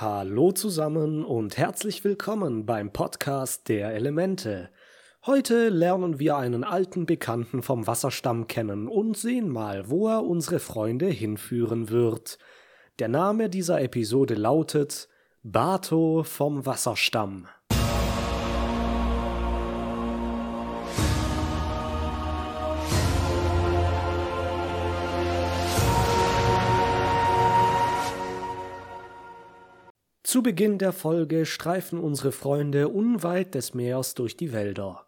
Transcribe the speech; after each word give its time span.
Hallo 0.00 0.52
zusammen 0.52 1.24
und 1.24 1.58
herzlich 1.58 2.04
willkommen 2.04 2.66
beim 2.66 2.92
Podcast 2.92 3.68
der 3.68 3.94
Elemente. 3.94 4.70
Heute 5.26 5.70
lernen 5.70 6.20
wir 6.20 6.36
einen 6.36 6.62
alten 6.62 7.04
Bekannten 7.04 7.64
vom 7.64 7.88
Wasserstamm 7.88 8.46
kennen 8.46 8.86
und 8.86 9.16
sehen 9.16 9.48
mal, 9.48 9.90
wo 9.90 10.06
er 10.06 10.22
unsere 10.22 10.60
Freunde 10.60 11.06
hinführen 11.06 11.88
wird. 11.88 12.38
Der 13.00 13.08
Name 13.08 13.50
dieser 13.50 13.80
Episode 13.80 14.34
lautet 14.34 15.08
Bato 15.42 16.22
vom 16.22 16.64
Wasserstamm. 16.64 17.48
Zu 30.28 30.42
Beginn 30.42 30.76
der 30.76 30.92
Folge 30.92 31.46
streifen 31.46 31.98
unsere 31.98 32.32
Freunde 32.32 32.90
unweit 32.90 33.54
des 33.54 33.72
Meers 33.72 34.12
durch 34.12 34.36
die 34.36 34.52
Wälder. 34.52 35.06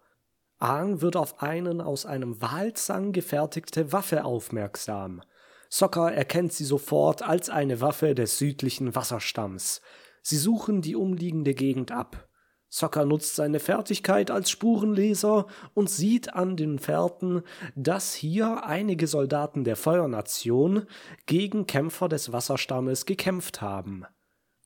Aang 0.58 1.02
wird 1.02 1.14
auf 1.14 1.42
einen 1.42 1.82
aus 1.82 2.06
einem 2.06 2.40
Walzang 2.40 3.12
gefertigte 3.12 3.92
Waffe 3.92 4.24
aufmerksam. 4.24 5.20
Sokka 5.68 6.08
erkennt 6.08 6.54
sie 6.54 6.64
sofort 6.64 7.20
als 7.20 7.50
eine 7.50 7.82
Waffe 7.82 8.14
des 8.14 8.38
südlichen 8.38 8.94
Wasserstamms. 8.94 9.82
Sie 10.22 10.38
suchen 10.38 10.80
die 10.80 10.96
umliegende 10.96 11.52
Gegend 11.52 11.92
ab. 11.92 12.26
Sokka 12.70 13.04
nutzt 13.04 13.36
seine 13.36 13.60
Fertigkeit 13.60 14.30
als 14.30 14.48
Spurenleser 14.48 15.48
und 15.74 15.90
sieht 15.90 16.32
an 16.32 16.56
den 16.56 16.78
Fährten, 16.78 17.42
dass 17.74 18.14
hier 18.14 18.64
einige 18.64 19.06
Soldaten 19.06 19.64
der 19.64 19.76
Feuernation 19.76 20.86
gegen 21.26 21.66
Kämpfer 21.66 22.08
des 22.08 22.32
Wasserstammes 22.32 23.04
gekämpft 23.04 23.60
haben. 23.60 24.06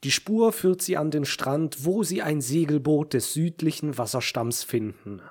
Die 0.05 0.11
Spur 0.11 0.53
führt 0.53 0.83
sie 0.83 0.99
an 0.99 1.11
den 1.11 1.25
Strand, 1.25 1.87
wo 1.87 2.03
sie 2.03 2.21
ein 2.21 2.43
Segelboot 2.43 3.15
des 3.15 3.33
südlichen 3.33 3.97
Wasserstamms 3.97 4.63
finden. 4.63 5.23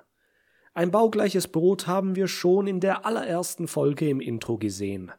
Ein 0.73 0.89
baugleiches 0.89 1.47
Boot 1.47 1.85
haben 1.85 2.15
wir 2.15 2.27
schon 2.27 2.65
in 2.65 2.79
der 2.79 3.05
allerersten 3.05 3.67
Folge 3.67 4.09
im 4.09 4.19
Intro 4.19 4.57
gesehen. 4.57 5.11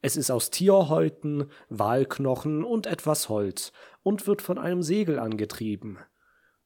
Es 0.00 0.16
ist 0.16 0.30
aus 0.30 0.48
Tierhäuten, 0.48 1.50
Walknochen 1.68 2.64
und 2.64 2.86
etwas 2.86 3.28
Holz 3.28 3.72
und 4.02 4.26
wird 4.26 4.40
von 4.40 4.56
einem 4.56 4.82
Segel 4.82 5.18
angetrieben. 5.18 5.98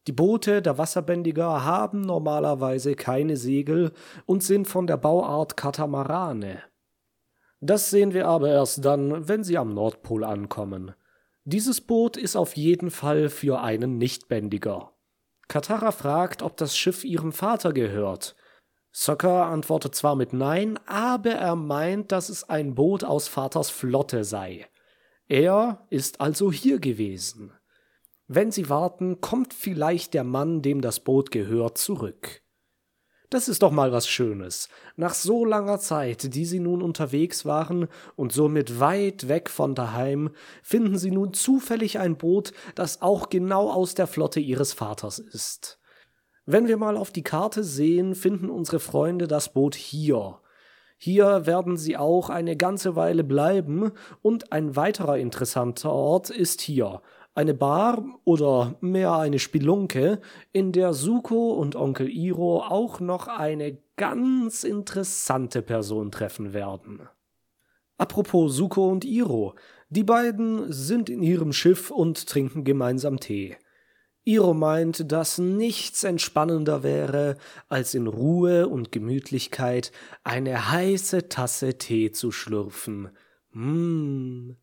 Die 0.06 0.12
Boote 0.12 0.62
der 0.62 0.78
Wasserbändiger 0.78 1.64
haben 1.64 2.02
normalerweise 2.02 2.94
keine 2.94 3.36
Segel 3.36 3.90
und 4.26 4.44
sind 4.44 4.68
von 4.68 4.86
der 4.86 4.96
Bauart 4.96 5.56
Katamarane. 5.56 6.62
Das 7.60 7.90
sehen 7.90 8.14
wir 8.14 8.28
aber 8.28 8.48
erst 8.48 8.84
dann, 8.84 9.26
wenn 9.26 9.42
sie 9.42 9.58
am 9.58 9.74
Nordpol 9.74 10.22
ankommen. 10.22 10.94
Dieses 11.50 11.80
Boot 11.80 12.18
ist 12.18 12.36
auf 12.36 12.58
jeden 12.58 12.90
Fall 12.90 13.30
für 13.30 13.62
einen 13.62 13.96
Nichtbändiger. 13.96 14.92
Katara 15.48 15.92
fragt, 15.92 16.42
ob 16.42 16.58
das 16.58 16.76
Schiff 16.76 17.04
ihrem 17.04 17.32
Vater 17.32 17.72
gehört. 17.72 18.36
Sokka 18.92 19.50
antwortet 19.50 19.94
zwar 19.94 20.14
mit 20.14 20.34
Nein, 20.34 20.78
aber 20.84 21.30
er 21.30 21.56
meint, 21.56 22.12
dass 22.12 22.28
es 22.28 22.44
ein 22.44 22.74
Boot 22.74 23.02
aus 23.02 23.28
Vaters 23.28 23.70
Flotte 23.70 24.24
sei. 24.24 24.66
Er 25.26 25.86
ist 25.88 26.20
also 26.20 26.52
hier 26.52 26.80
gewesen. 26.80 27.54
Wenn 28.26 28.50
sie 28.50 28.68
warten, 28.68 29.22
kommt 29.22 29.54
vielleicht 29.54 30.12
der 30.12 30.24
Mann, 30.24 30.60
dem 30.60 30.82
das 30.82 31.00
Boot 31.00 31.30
gehört, 31.30 31.78
zurück. 31.78 32.42
Das 33.30 33.46
ist 33.46 33.62
doch 33.62 33.70
mal 33.70 33.92
was 33.92 34.08
Schönes. 34.08 34.70
Nach 34.96 35.12
so 35.12 35.44
langer 35.44 35.78
Zeit, 35.78 36.34
die 36.34 36.46
sie 36.46 36.60
nun 36.60 36.82
unterwegs 36.82 37.44
waren 37.44 37.88
und 38.16 38.32
somit 38.32 38.80
weit 38.80 39.28
weg 39.28 39.50
von 39.50 39.74
daheim, 39.74 40.30
finden 40.62 40.96
sie 40.96 41.10
nun 41.10 41.34
zufällig 41.34 41.98
ein 41.98 42.16
Boot, 42.16 42.52
das 42.74 43.02
auch 43.02 43.28
genau 43.28 43.70
aus 43.70 43.94
der 43.94 44.06
Flotte 44.06 44.40
ihres 44.40 44.72
Vaters 44.72 45.18
ist. 45.18 45.78
Wenn 46.46 46.68
wir 46.68 46.78
mal 46.78 46.96
auf 46.96 47.10
die 47.10 47.22
Karte 47.22 47.62
sehen, 47.62 48.14
finden 48.14 48.48
unsere 48.48 48.80
Freunde 48.80 49.28
das 49.28 49.52
Boot 49.52 49.74
hier. 49.74 50.40
Hier 50.96 51.44
werden 51.44 51.76
sie 51.76 51.98
auch 51.98 52.30
eine 52.30 52.56
ganze 52.56 52.96
Weile 52.96 53.24
bleiben 53.24 53.92
und 54.22 54.52
ein 54.52 54.74
weiterer 54.74 55.18
interessanter 55.18 55.92
Ort 55.92 56.30
ist 56.30 56.62
hier, 56.62 57.02
eine 57.38 57.54
Bar 57.54 58.04
oder 58.24 58.74
mehr 58.80 59.12
eine 59.14 59.38
Spelunke, 59.38 60.20
in 60.50 60.72
der 60.72 60.92
Suko 60.92 61.52
und 61.52 61.76
Onkel 61.76 62.08
Iro 62.08 62.62
auch 62.62 62.98
noch 62.98 63.28
eine 63.28 63.78
ganz 63.96 64.64
interessante 64.64 65.62
Person 65.62 66.10
treffen 66.10 66.52
werden. 66.52 67.08
Apropos 67.96 68.56
Suko 68.56 68.88
und 68.88 69.04
Iro, 69.04 69.54
die 69.88 70.02
beiden 70.02 70.72
sind 70.72 71.08
in 71.08 71.22
ihrem 71.22 71.52
Schiff 71.52 71.92
und 71.92 72.26
trinken 72.26 72.64
gemeinsam 72.64 73.20
Tee. 73.20 73.56
Iro 74.24 74.52
meint, 74.52 75.12
dass 75.12 75.38
nichts 75.38 76.02
entspannender 76.02 76.82
wäre, 76.82 77.36
als 77.68 77.94
in 77.94 78.08
Ruhe 78.08 78.66
und 78.66 78.90
Gemütlichkeit 78.90 79.92
eine 80.24 80.72
heiße 80.72 81.28
Tasse 81.28 81.78
Tee 81.78 82.10
zu 82.10 82.32
schlürfen. 82.32 83.10
Mmh. 83.52 84.56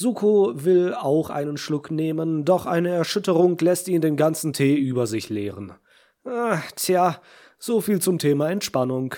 Suko 0.00 0.52
will 0.54 0.94
auch 0.94 1.28
einen 1.28 1.56
Schluck 1.56 1.90
nehmen, 1.90 2.44
doch 2.44 2.66
eine 2.66 2.90
Erschütterung 2.90 3.58
lässt 3.58 3.88
ihn 3.88 4.00
den 4.00 4.16
ganzen 4.16 4.52
Tee 4.52 4.76
über 4.76 5.08
sich 5.08 5.28
leeren. 5.28 5.72
Ah, 6.24 6.60
tja, 6.76 7.20
so 7.58 7.80
viel 7.80 8.00
zum 8.00 8.20
Thema 8.20 8.48
Entspannung. 8.48 9.16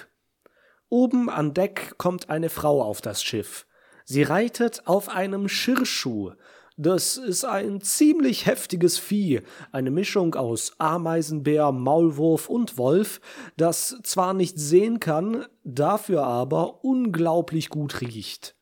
Oben 0.89 1.29
an 1.29 1.53
Deck 1.53 1.99
kommt 1.99 2.31
eine 2.31 2.49
Frau 2.49 2.83
auf 2.83 3.03
das 3.03 3.23
Schiff. 3.23 3.67
Sie 4.07 4.23
reitet 4.23 4.87
auf 4.87 5.11
einem 5.11 5.51
Schirschuh. 5.51 6.31
Das 6.79 7.19
ist 7.19 7.45
ein 7.45 7.83
ziemlich 7.83 8.47
heftiges 8.47 8.97
Vieh, 8.97 9.43
eine 9.73 9.91
Mischung 9.91 10.35
aus 10.35 10.73
Ameisenbär, 10.79 11.73
Maulwurf 11.73 12.49
und 12.49 12.79
Wolf, 12.79 13.21
das 13.59 13.99
zwar 14.03 14.33
nicht 14.33 14.59
sehen 14.59 14.99
kann, 14.99 15.45
dafür 15.63 16.23
aber 16.23 16.83
unglaublich 16.87 17.69
gut 17.69 18.01
riecht. 18.01 18.57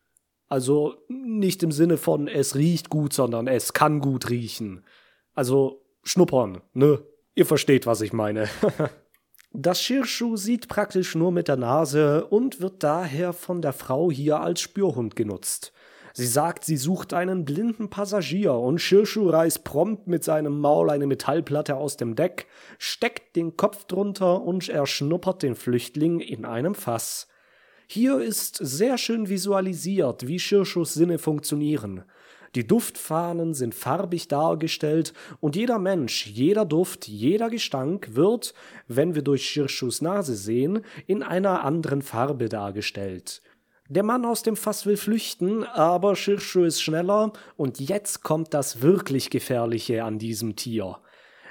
Also 0.48 0.94
nicht 1.08 1.62
im 1.62 1.72
Sinne 1.72 1.96
von 1.96 2.26
es 2.26 2.54
riecht 2.54 2.88
gut, 2.88 3.12
sondern 3.12 3.46
es 3.46 3.72
kann 3.72 4.00
gut 4.00 4.30
riechen. 4.30 4.84
Also 5.34 5.82
schnuppern, 6.02 6.62
ne? 6.72 7.02
Ihr 7.34 7.46
versteht, 7.46 7.86
was 7.86 8.00
ich 8.00 8.12
meine. 8.12 8.48
das 9.52 9.80
Schirschuh 9.80 10.36
sieht 10.36 10.68
praktisch 10.68 11.14
nur 11.14 11.30
mit 11.30 11.48
der 11.48 11.56
Nase 11.56 12.24
und 12.26 12.60
wird 12.60 12.82
daher 12.82 13.32
von 13.32 13.62
der 13.62 13.72
Frau 13.72 14.10
hier 14.10 14.40
als 14.40 14.60
Spürhund 14.60 15.14
genutzt. 15.14 15.72
Sie 16.14 16.26
sagt, 16.26 16.64
sie 16.64 16.76
sucht 16.76 17.12
einen 17.12 17.44
blinden 17.44 17.90
Passagier 17.90 18.54
und 18.54 18.80
Schirschuh 18.80 19.28
reißt 19.28 19.62
prompt 19.62 20.08
mit 20.08 20.24
seinem 20.24 20.58
Maul 20.58 20.90
eine 20.90 21.06
Metallplatte 21.06 21.76
aus 21.76 21.96
dem 21.96 22.16
Deck, 22.16 22.48
steckt 22.78 23.36
den 23.36 23.56
Kopf 23.56 23.84
drunter 23.84 24.42
und 24.42 24.68
erschnuppert 24.68 25.44
den 25.44 25.54
Flüchtling 25.54 26.18
in 26.18 26.44
einem 26.44 26.74
Fass. 26.74 27.27
Hier 27.90 28.20
ist 28.20 28.56
sehr 28.56 28.98
schön 28.98 29.30
visualisiert, 29.30 30.26
wie 30.26 30.38
Schirschus 30.38 30.92
Sinne 30.92 31.18
funktionieren. 31.18 32.04
Die 32.54 32.66
Duftfahnen 32.66 33.54
sind 33.54 33.74
farbig 33.74 34.28
dargestellt 34.28 35.14
und 35.40 35.56
jeder 35.56 35.78
Mensch, 35.78 36.26
jeder 36.26 36.66
Duft, 36.66 37.08
jeder 37.08 37.48
Gestank 37.48 38.14
wird, 38.14 38.52
wenn 38.88 39.14
wir 39.14 39.22
durch 39.22 39.48
Schirschus 39.48 40.02
Nase 40.02 40.34
sehen, 40.34 40.84
in 41.06 41.22
einer 41.22 41.64
anderen 41.64 42.02
Farbe 42.02 42.50
dargestellt. 42.50 43.40
Der 43.88 44.02
Mann 44.02 44.26
aus 44.26 44.42
dem 44.42 44.56
Fass 44.56 44.84
will 44.84 44.98
flüchten, 44.98 45.64
aber 45.64 46.14
Schirschu 46.14 46.64
ist 46.64 46.82
schneller 46.82 47.32
und 47.56 47.80
jetzt 47.80 48.22
kommt 48.22 48.52
das 48.52 48.82
wirklich 48.82 49.30
Gefährliche 49.30 50.04
an 50.04 50.18
diesem 50.18 50.56
Tier. 50.56 50.98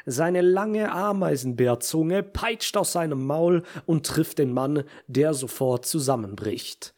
Seine 0.10 0.40
lange 0.40 0.90
Ameisenbärzunge 0.94 2.24
peitscht 2.24 2.78
aus 2.78 2.94
seinem 2.94 3.26
Maul 3.26 3.64
und 3.86 4.06
trifft 4.06 4.40
den 4.40 4.54
Mann, 4.54 4.86
der 5.08 5.34
sofort 5.34 5.86
zusammenbricht. 5.86 6.94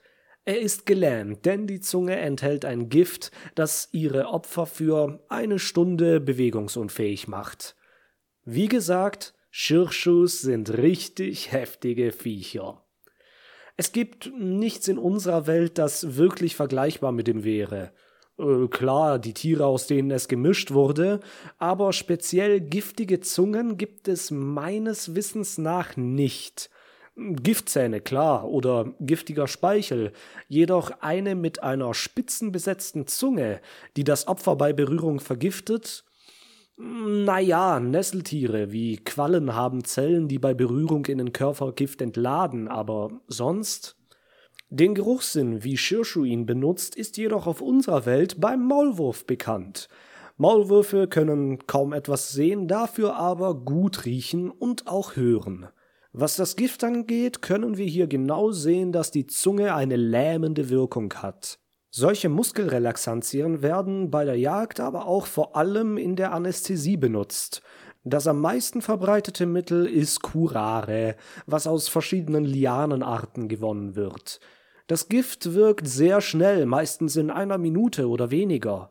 Er 0.45 0.61
ist 0.61 0.85
gelähmt, 0.85 1.43
denn 1.43 1.65
die 1.65 1.79
Zunge 1.79 2.17
enthält 2.17 2.65
ein 2.65 2.87
Gift, 2.87 3.31
das 3.55 3.89
ihre 3.93 4.27
Opfer 4.27 4.67
für 4.67 5.25
eine 5.27 5.57
Stunde 5.57 6.19
bewegungsunfähig 6.19 7.27
macht. 7.27 7.75
Wie 8.45 8.67
gesagt, 8.67 9.33
Schirschus 9.49 10.41
sind 10.41 10.77
richtig 10.77 11.51
heftige 11.51 12.11
Viecher. 12.11 12.85
Es 13.75 13.91
gibt 13.91 14.31
nichts 14.37 14.87
in 14.87 14.99
unserer 14.99 15.47
Welt, 15.47 15.79
das 15.79 16.15
wirklich 16.15 16.55
vergleichbar 16.55 17.11
mit 17.11 17.27
ihm 17.27 17.43
wäre. 17.43 17.91
Äh, 18.39 18.67
klar, 18.69 19.19
die 19.19 19.33
Tiere, 19.33 19.65
aus 19.65 19.87
denen 19.87 20.11
es 20.11 20.27
gemischt 20.27 20.71
wurde, 20.71 21.19
aber 21.57 21.93
speziell 21.93 22.61
giftige 22.61 23.19
Zungen 23.19 23.77
gibt 23.77 24.07
es 24.07 24.31
meines 24.31 25.15
Wissens 25.15 25.57
nach 25.57 25.97
nicht. 25.97 26.69
Giftzähne, 27.17 27.99
klar, 27.99 28.47
oder 28.47 28.93
giftiger 29.01 29.47
Speichel, 29.47 30.13
jedoch 30.47 30.91
eine 31.01 31.35
mit 31.35 31.61
einer 31.61 31.93
spitzenbesetzten 31.93 33.07
Zunge, 33.07 33.59
die 33.97 34.05
das 34.05 34.29
Opfer 34.29 34.55
bei 34.55 34.71
Berührung 34.71 35.19
vergiftet? 35.19 36.05
Naja, 36.77 37.81
Nesseltiere 37.81 38.71
wie 38.71 38.95
Quallen 39.03 39.53
haben 39.53 39.83
Zellen, 39.83 40.29
die 40.29 40.39
bei 40.39 40.53
Berührung 40.53 41.05
in 41.07 41.17
den 41.17 41.33
Körper 41.33 41.73
Gift 41.73 42.01
entladen, 42.01 42.69
aber 42.69 43.11
sonst? 43.27 43.98
Den 44.71 44.93
Geruchssinn, 44.93 45.63
wie 45.63 45.77
Shirshu 45.77 46.23
ihn 46.25 46.45
benutzt, 46.45 46.95
ist 46.95 47.17
jedoch 47.17 47.47
auf 47.47 47.59
unserer 47.59 48.05
Welt 48.05 48.39
beim 48.39 48.67
Maulwurf 48.67 49.25
bekannt. 49.25 49.87
Maulwürfe 50.37 51.07
können 51.07 51.65
kaum 51.65 51.91
etwas 51.91 52.31
sehen, 52.31 52.67
dafür 52.67 53.15
aber 53.15 53.55
gut 53.55 54.05
riechen 54.05 54.51
und 54.51 54.87
auch 54.87 55.15
hören. 55.15 55.67
Was 56.13 56.35
das 56.35 56.55
Gift 56.55 56.83
angeht, 56.83 57.41
können 57.41 57.77
wir 57.77 57.87
hier 57.87 58.05
genau 58.05 58.51
sehen, 58.51 58.91
dass 58.91 59.09
die 59.09 59.25
Zunge 59.25 59.73
eine 59.73 59.95
lähmende 59.95 60.69
Wirkung 60.69 61.13
hat. 61.15 61.57
Solche 61.89 62.29
Muskelrelaxantien 62.29 63.63
werden 63.63 64.11
bei 64.11 64.23
der 64.23 64.37
Jagd 64.37 64.79
aber 64.79 65.07
auch 65.07 65.25
vor 65.25 65.55
allem 65.55 65.97
in 65.97 66.15
der 66.15 66.31
Anästhesie 66.31 66.97
benutzt. 66.97 67.63
Das 68.03 68.27
am 68.27 68.39
meisten 68.39 68.83
verbreitete 68.83 69.47
Mittel 69.47 69.87
ist 69.87 70.21
Curare, 70.21 71.15
was 71.47 71.65
aus 71.65 71.89
verschiedenen 71.89 72.45
Lianenarten 72.45 73.47
gewonnen 73.47 73.95
wird. 73.95 74.39
Das 74.89 75.07
Gift 75.07 75.53
wirkt 75.53 75.87
sehr 75.87 76.19
schnell, 76.19 76.65
meistens 76.65 77.15
in 77.15 77.29
einer 77.29 77.59
Minute 77.59 78.09
oder 78.09 78.31
weniger. 78.31 78.89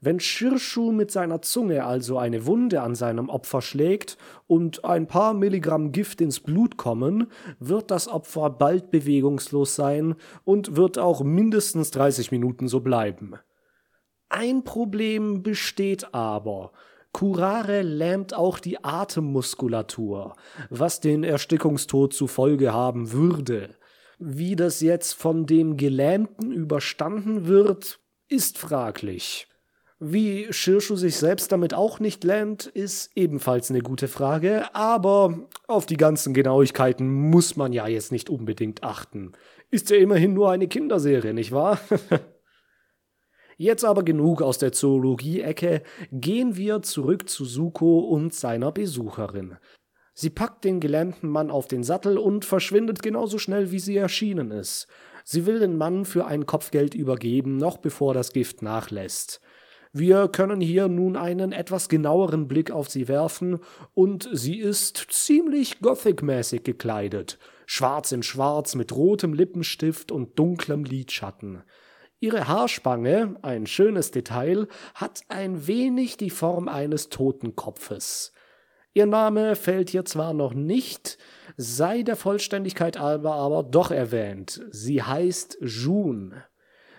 Wenn 0.00 0.20
Shirshu 0.20 0.92
mit 0.92 1.10
seiner 1.10 1.42
Zunge 1.42 1.84
also 1.84 2.18
eine 2.18 2.46
Wunde 2.46 2.82
an 2.82 2.94
seinem 2.94 3.28
Opfer 3.28 3.60
schlägt 3.60 4.16
und 4.46 4.84
ein 4.84 5.08
paar 5.08 5.34
Milligramm 5.34 5.90
Gift 5.90 6.20
ins 6.20 6.38
Blut 6.38 6.76
kommen, 6.76 7.32
wird 7.58 7.90
das 7.90 8.06
Opfer 8.06 8.48
bald 8.48 8.92
bewegungslos 8.92 9.74
sein 9.74 10.14
und 10.44 10.76
wird 10.76 10.98
auch 10.98 11.24
mindestens 11.24 11.90
30 11.90 12.30
Minuten 12.30 12.68
so 12.68 12.78
bleiben. 12.78 13.34
Ein 14.28 14.62
Problem 14.62 15.42
besteht 15.42 16.14
aber. 16.14 16.70
Curare 17.12 17.82
lähmt 17.82 18.34
auch 18.34 18.60
die 18.60 18.84
Atemmuskulatur, 18.84 20.36
was 20.70 21.00
den 21.00 21.24
Erstickungstod 21.24 22.14
zur 22.14 22.28
Folge 22.28 22.72
haben 22.72 23.10
würde. 23.10 23.79
Wie 24.22 24.54
das 24.54 24.82
jetzt 24.82 25.14
von 25.14 25.46
dem 25.46 25.78
Gelähmten 25.78 26.52
überstanden 26.52 27.46
wird, 27.46 28.00
ist 28.28 28.58
fraglich. 28.58 29.48
Wie 29.98 30.52
Shirshu 30.52 30.94
sich 30.94 31.16
selbst 31.16 31.52
damit 31.52 31.72
auch 31.72 32.00
nicht 32.00 32.22
lähmt, 32.22 32.66
ist 32.66 33.10
ebenfalls 33.14 33.70
eine 33.70 33.80
gute 33.80 34.08
Frage, 34.08 34.74
aber 34.74 35.48
auf 35.66 35.86
die 35.86 35.96
ganzen 35.96 36.34
Genauigkeiten 36.34 37.30
muss 37.30 37.56
man 37.56 37.72
ja 37.72 37.86
jetzt 37.86 38.12
nicht 38.12 38.28
unbedingt 38.28 38.84
achten. 38.84 39.32
Ist 39.70 39.88
ja 39.88 39.96
immerhin 39.96 40.34
nur 40.34 40.50
eine 40.50 40.68
Kinderserie, 40.68 41.32
nicht 41.32 41.52
wahr? 41.52 41.80
Jetzt 43.56 43.84
aber 43.84 44.02
genug 44.02 44.40
aus 44.40 44.56
der 44.56 44.72
Zoologie-Ecke, 44.72 45.82
gehen 46.12 46.56
wir 46.56 46.80
zurück 46.80 47.28
zu 47.28 47.44
Suko 47.44 48.00
und 48.00 48.32
seiner 48.32 48.72
Besucherin. 48.72 49.58
Sie 50.20 50.28
packt 50.28 50.64
den 50.64 50.80
gelähmten 50.80 51.30
Mann 51.30 51.50
auf 51.50 51.66
den 51.66 51.82
Sattel 51.82 52.18
und 52.18 52.44
verschwindet 52.44 53.02
genauso 53.02 53.38
schnell, 53.38 53.72
wie 53.72 53.78
sie 53.78 53.96
erschienen 53.96 54.50
ist. 54.50 54.86
Sie 55.24 55.46
will 55.46 55.60
den 55.60 55.78
Mann 55.78 56.04
für 56.04 56.26
ein 56.26 56.44
Kopfgeld 56.44 56.94
übergeben, 56.94 57.56
noch 57.56 57.78
bevor 57.78 58.12
das 58.12 58.34
Gift 58.34 58.60
nachlässt. 58.60 59.40
Wir 59.94 60.28
können 60.28 60.60
hier 60.60 60.88
nun 60.88 61.16
einen 61.16 61.52
etwas 61.52 61.88
genaueren 61.88 62.48
Blick 62.48 62.70
auf 62.70 62.90
sie 62.90 63.08
werfen, 63.08 63.60
und 63.94 64.28
sie 64.30 64.58
ist 64.58 65.06
ziemlich 65.08 65.80
Gothic-mäßig 65.80 66.64
gekleidet, 66.64 67.38
schwarz 67.64 68.12
in 68.12 68.22
schwarz 68.22 68.74
mit 68.74 68.94
rotem 68.94 69.32
Lippenstift 69.32 70.12
und 70.12 70.38
dunklem 70.38 70.84
Lidschatten. 70.84 71.62
Ihre 72.18 72.46
Haarspange, 72.46 73.36
ein 73.40 73.66
schönes 73.66 74.10
Detail, 74.10 74.68
hat 74.94 75.22
ein 75.28 75.66
wenig 75.66 76.18
die 76.18 76.28
Form 76.28 76.68
eines 76.68 77.08
Totenkopfes. 77.08 78.34
Ihr 78.92 79.06
Name 79.06 79.54
fällt 79.54 79.90
hier 79.90 80.04
zwar 80.04 80.34
noch 80.34 80.52
nicht, 80.52 81.16
sei 81.56 82.02
der 82.02 82.16
Vollständigkeit 82.16 82.98
halber 82.98 83.34
aber 83.34 83.62
doch 83.62 83.90
erwähnt. 83.92 84.60
Sie 84.70 85.02
heißt 85.02 85.58
June. 85.60 86.44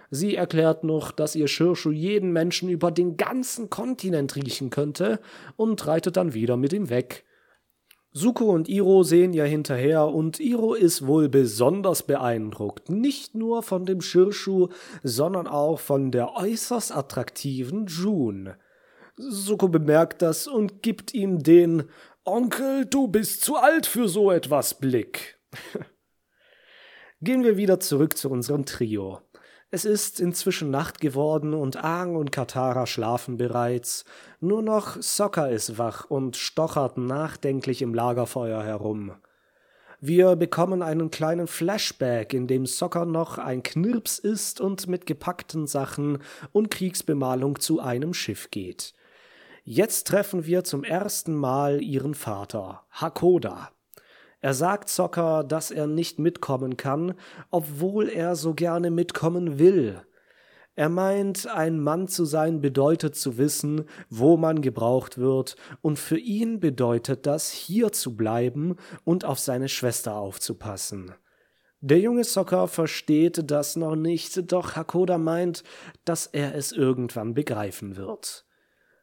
Sie 0.10 0.36
erklärt 0.36 0.84
noch, 0.84 1.12
dass 1.12 1.36
ihr 1.36 1.48
Shirshu 1.48 1.92
jeden 1.92 2.32
Menschen 2.32 2.70
über 2.70 2.92
den 2.92 3.18
ganzen 3.18 3.70
Kontinent 3.70 4.36
riechen 4.36 4.70
könnte 4.70 5.20
und 5.56 5.86
reitet 5.86 6.18
dann 6.18 6.34
wieder 6.34 6.58
mit 6.58 6.74
ihm 6.74 6.90
weg. 6.90 7.26
Suko 8.14 8.52
und 8.52 8.68
Iro 8.68 9.04
sehen 9.04 9.32
ihr 9.32 9.46
hinterher 9.46 10.06
und 10.08 10.42
Iro 10.42 10.74
ist 10.74 11.08
wohl 11.08 11.30
besonders 11.30 12.04
beeindruckt, 12.04 12.90
nicht 12.90 13.36
nur 13.36 13.64
von 13.64 13.86
dem 13.86 14.02
Shirshu, 14.02 14.68
sondern 15.02 15.48
auch 15.48 15.80
von 15.80 16.12
der 16.12 16.36
äußerst 16.36 16.94
attraktiven 16.94 17.86
June. 17.86 18.58
Suko 19.30 19.68
bemerkt 19.68 20.22
das 20.22 20.48
und 20.48 20.82
gibt 20.82 21.14
ihm 21.14 21.44
den 21.44 21.84
Onkel, 22.26 22.86
du 22.86 23.08
bist 23.08 23.44
zu 23.44 23.56
alt 23.56 23.86
für 23.86 24.08
so 24.08 24.32
etwas 24.32 24.76
Blick. 24.76 25.40
Gehen 27.22 27.44
wir 27.44 27.56
wieder 27.58 27.80
zurück 27.80 28.18
zu 28.18 28.30
unserem 28.30 28.66
Trio. 28.66 29.22
Es 29.70 29.86
ist 29.86 30.20
inzwischen 30.20 30.72
Nacht 30.72 31.00
geworden 31.00 31.54
und 31.54 31.84
Aang 31.84 32.16
und 32.16 32.32
Katara 32.32 32.86
schlafen 32.88 33.38
bereits. 33.38 34.06
Nur 34.40 34.62
noch 34.62 35.02
Sokka 35.02 35.46
ist 35.46 35.78
wach 35.78 36.10
und 36.10 36.36
stochert 36.36 36.98
nachdenklich 36.98 37.82
im 37.82 37.94
Lagerfeuer 37.94 38.64
herum. 38.64 39.14
Wir 40.00 40.36
bekommen 40.36 40.82
einen 40.82 41.12
kleinen 41.12 41.46
Flashback, 41.46 42.34
in 42.34 42.48
dem 42.48 42.66
Sokka 42.66 43.06
noch 43.06 43.38
ein 43.38 43.62
Knirps 43.62 44.18
ist 44.18 44.60
und 44.60 44.88
mit 44.88 45.06
gepackten 45.06 45.68
Sachen 45.68 46.18
und 46.52 46.72
Kriegsbemalung 46.72 47.60
zu 47.60 47.80
einem 47.80 48.16
Schiff 48.16 48.50
geht. 48.50 48.96
Jetzt 49.64 50.08
treffen 50.08 50.48
wir 50.48 50.64
zum 50.64 50.84
ersten 50.84 51.36
Mal 51.36 51.84
ihren 51.84 52.16
Vater, 52.16 52.82
Hakoda. 52.90 53.70
Er 54.40 54.56
sagt 54.56 54.90
Zocker, 54.90 55.44
dass 55.44 55.70
er 55.70 55.86
nicht 55.86 56.18
mitkommen 56.18 56.78
kann, 56.78 57.14
obwohl 57.52 58.10
er 58.10 58.36
so 58.36 58.56
gerne 58.56 58.90
mitkommen 58.90 59.60
will. 59.60 60.02
Er 60.74 60.90
meint, 60.90 61.46
ein 61.46 61.80
Mann 61.80 62.08
zu 62.08 62.26
sein 62.26 62.60
bedeutet 62.60 63.16
zu 63.16 63.38
wissen, 63.38 63.86
wo 64.10 64.36
man 64.36 64.62
gebraucht 64.62 65.20
wird, 65.20 65.56
und 65.82 66.00
für 66.00 66.18
ihn 66.18 66.60
bedeutet 66.60 67.28
das, 67.28 67.52
hier 67.52 67.92
zu 67.92 68.16
bleiben 68.16 68.78
und 69.04 69.26
auf 69.26 69.38
seine 69.38 69.70
Schwester 69.70 70.16
aufzupassen. 70.16 71.14
Der 71.82 72.00
junge 72.00 72.24
Sokka 72.24 72.66
versteht 72.66 73.52
das 73.52 73.76
noch 73.76 73.96
nicht, 73.96 74.52
doch 74.52 74.76
Hakoda 74.76 75.20
meint, 75.20 75.64
dass 76.04 76.26
er 76.26 76.56
es 76.56 76.72
irgendwann 76.72 77.36
begreifen 77.36 77.96
wird. 77.96 78.46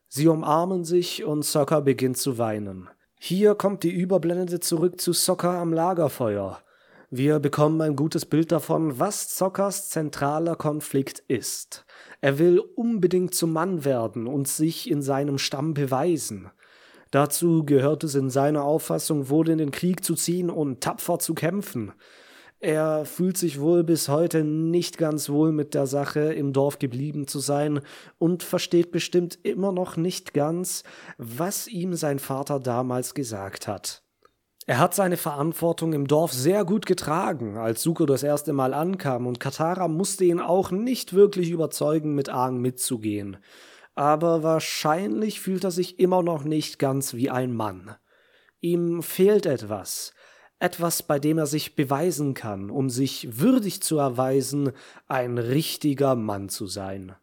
Sie 0.09 0.27
umarmen 0.27 0.85
sich 0.85 1.25
und 1.25 1.45
Sokka 1.45 1.81
beginnt 1.81 2.17
zu 2.17 2.39
weinen. 2.39 2.89
Hier 3.21 3.55
kommt 3.55 3.83
die 3.83 3.93
Überblende 3.93 4.59
zurück 4.59 5.01
zu 5.01 5.13
Soccer 5.13 5.51
am 5.51 5.73
Lagerfeuer. 5.73 6.61
Wir 7.11 7.41
bekommen 7.41 7.81
ein 7.83 7.97
gutes 7.97 8.25
Bild 8.25 8.53
davon, 8.53 8.99
was 8.99 9.29
Zockers 9.29 9.91
zentraler 9.91 10.57
Konflikt 10.57 11.21
ist. 11.29 11.85
Er 12.21 12.39
will 12.39 12.59
unbedingt 12.59 13.35
zum 13.35 13.53
Mann 13.53 13.85
werden 13.85 14.27
und 14.27 14.49
sich 14.49 14.91
in 14.91 15.03
seinem 15.03 15.39
Stamm 15.39 15.75
beweisen. 15.75 16.51
Dazu 17.11 17.65
gehört 17.65 18.05
es 18.05 18.15
in 18.15 18.31
seiner 18.31 18.65
Auffassung 18.65 19.29
wohl 19.29 19.49
in 19.49 19.59
den 19.59 19.71
Krieg 19.71 20.05
zu 20.05 20.15
ziehen 20.15 20.51
und 20.51 20.83
tapfer 20.83 21.19
zu 21.19 21.35
kämpfen. 21.35 21.93
Er 22.61 23.05
fühlt 23.05 23.37
sich 23.37 23.61
wohl 23.61 23.85
bis 23.85 24.09
heute 24.09 24.43
nicht 24.43 24.99
ganz 24.99 25.29
wohl 25.29 25.53
mit 25.53 25.75
der 25.75 25.87
Sache, 25.87 26.33
im 26.33 26.53
Dorf 26.53 26.81
geblieben 26.81 27.29
zu 27.29 27.39
sein 27.39 27.81
und 28.19 28.43
versteht 28.43 28.91
bestimmt 28.91 29.39
immer 29.45 29.71
noch 29.71 29.97
nicht 29.97 30.35
ganz, 30.35 30.83
was 31.19 31.69
ihm 31.69 31.95
sein 31.95 32.19
Vater 32.19 32.59
damals 32.59 33.15
gesagt 33.15 33.69
hat. 33.69 34.03
Er 34.67 34.79
hat 34.79 34.95
seine 34.95 35.17
Verantwortung 35.17 35.93
im 35.95 36.07
Dorf 36.07 36.33
sehr 36.33 36.65
gut 36.65 36.85
getragen, 36.85 37.57
als 37.57 37.81
Suko 37.81 38.05
das 38.07 38.23
erste 38.23 38.53
Mal 38.53 38.75
ankam, 38.75 39.27
und 39.27 39.41
Katara 39.41 39.89
musste 39.89 40.25
ihn 40.25 40.41
auch 40.41 40.73
nicht 40.73 41.15
wirklich 41.15 41.51
überzeugen, 41.51 42.15
mit 42.15 42.29
Aang 42.29 42.61
mitzugehen. 42.61 43.39
Aber 43.95 44.43
wahrscheinlich 44.43 45.41
fühlt 45.41 45.65
er 45.65 45.71
sich 45.71 45.99
immer 45.99 46.23
noch 46.23 46.45
nicht 46.45 46.79
ganz 46.79 47.15
wie 47.15 47.31
ein 47.31 47.55
Mann. 47.55 47.95
Ihm 48.61 49.03
fehlt 49.03 49.47
etwas, 49.47 50.13
etwas, 50.59 51.03
bei 51.03 51.19
dem 51.19 51.39
er 51.39 51.47
sich 51.47 51.77
beweisen 51.77 52.35
kann, 52.35 52.71
um 52.71 52.91
sich 52.91 53.41
würdig 53.41 53.83
zu 53.83 53.99
erweisen, 53.99 54.73
ein 55.07 55.39
richtiger 55.39 56.17
Mann 56.17 56.49
zu 56.49 56.67
sein. 56.67 57.15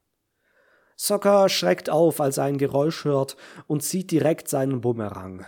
Sokka 0.95 1.49
schreckt 1.49 1.89
auf, 1.89 2.21
als 2.21 2.37
er 2.37 2.45
ein 2.45 2.57
Geräusch 2.57 3.03
hört 3.03 3.35
und 3.67 3.83
zieht 3.83 4.11
direkt 4.11 4.47
seinen 4.47 4.79
Bumerang. 4.79 5.45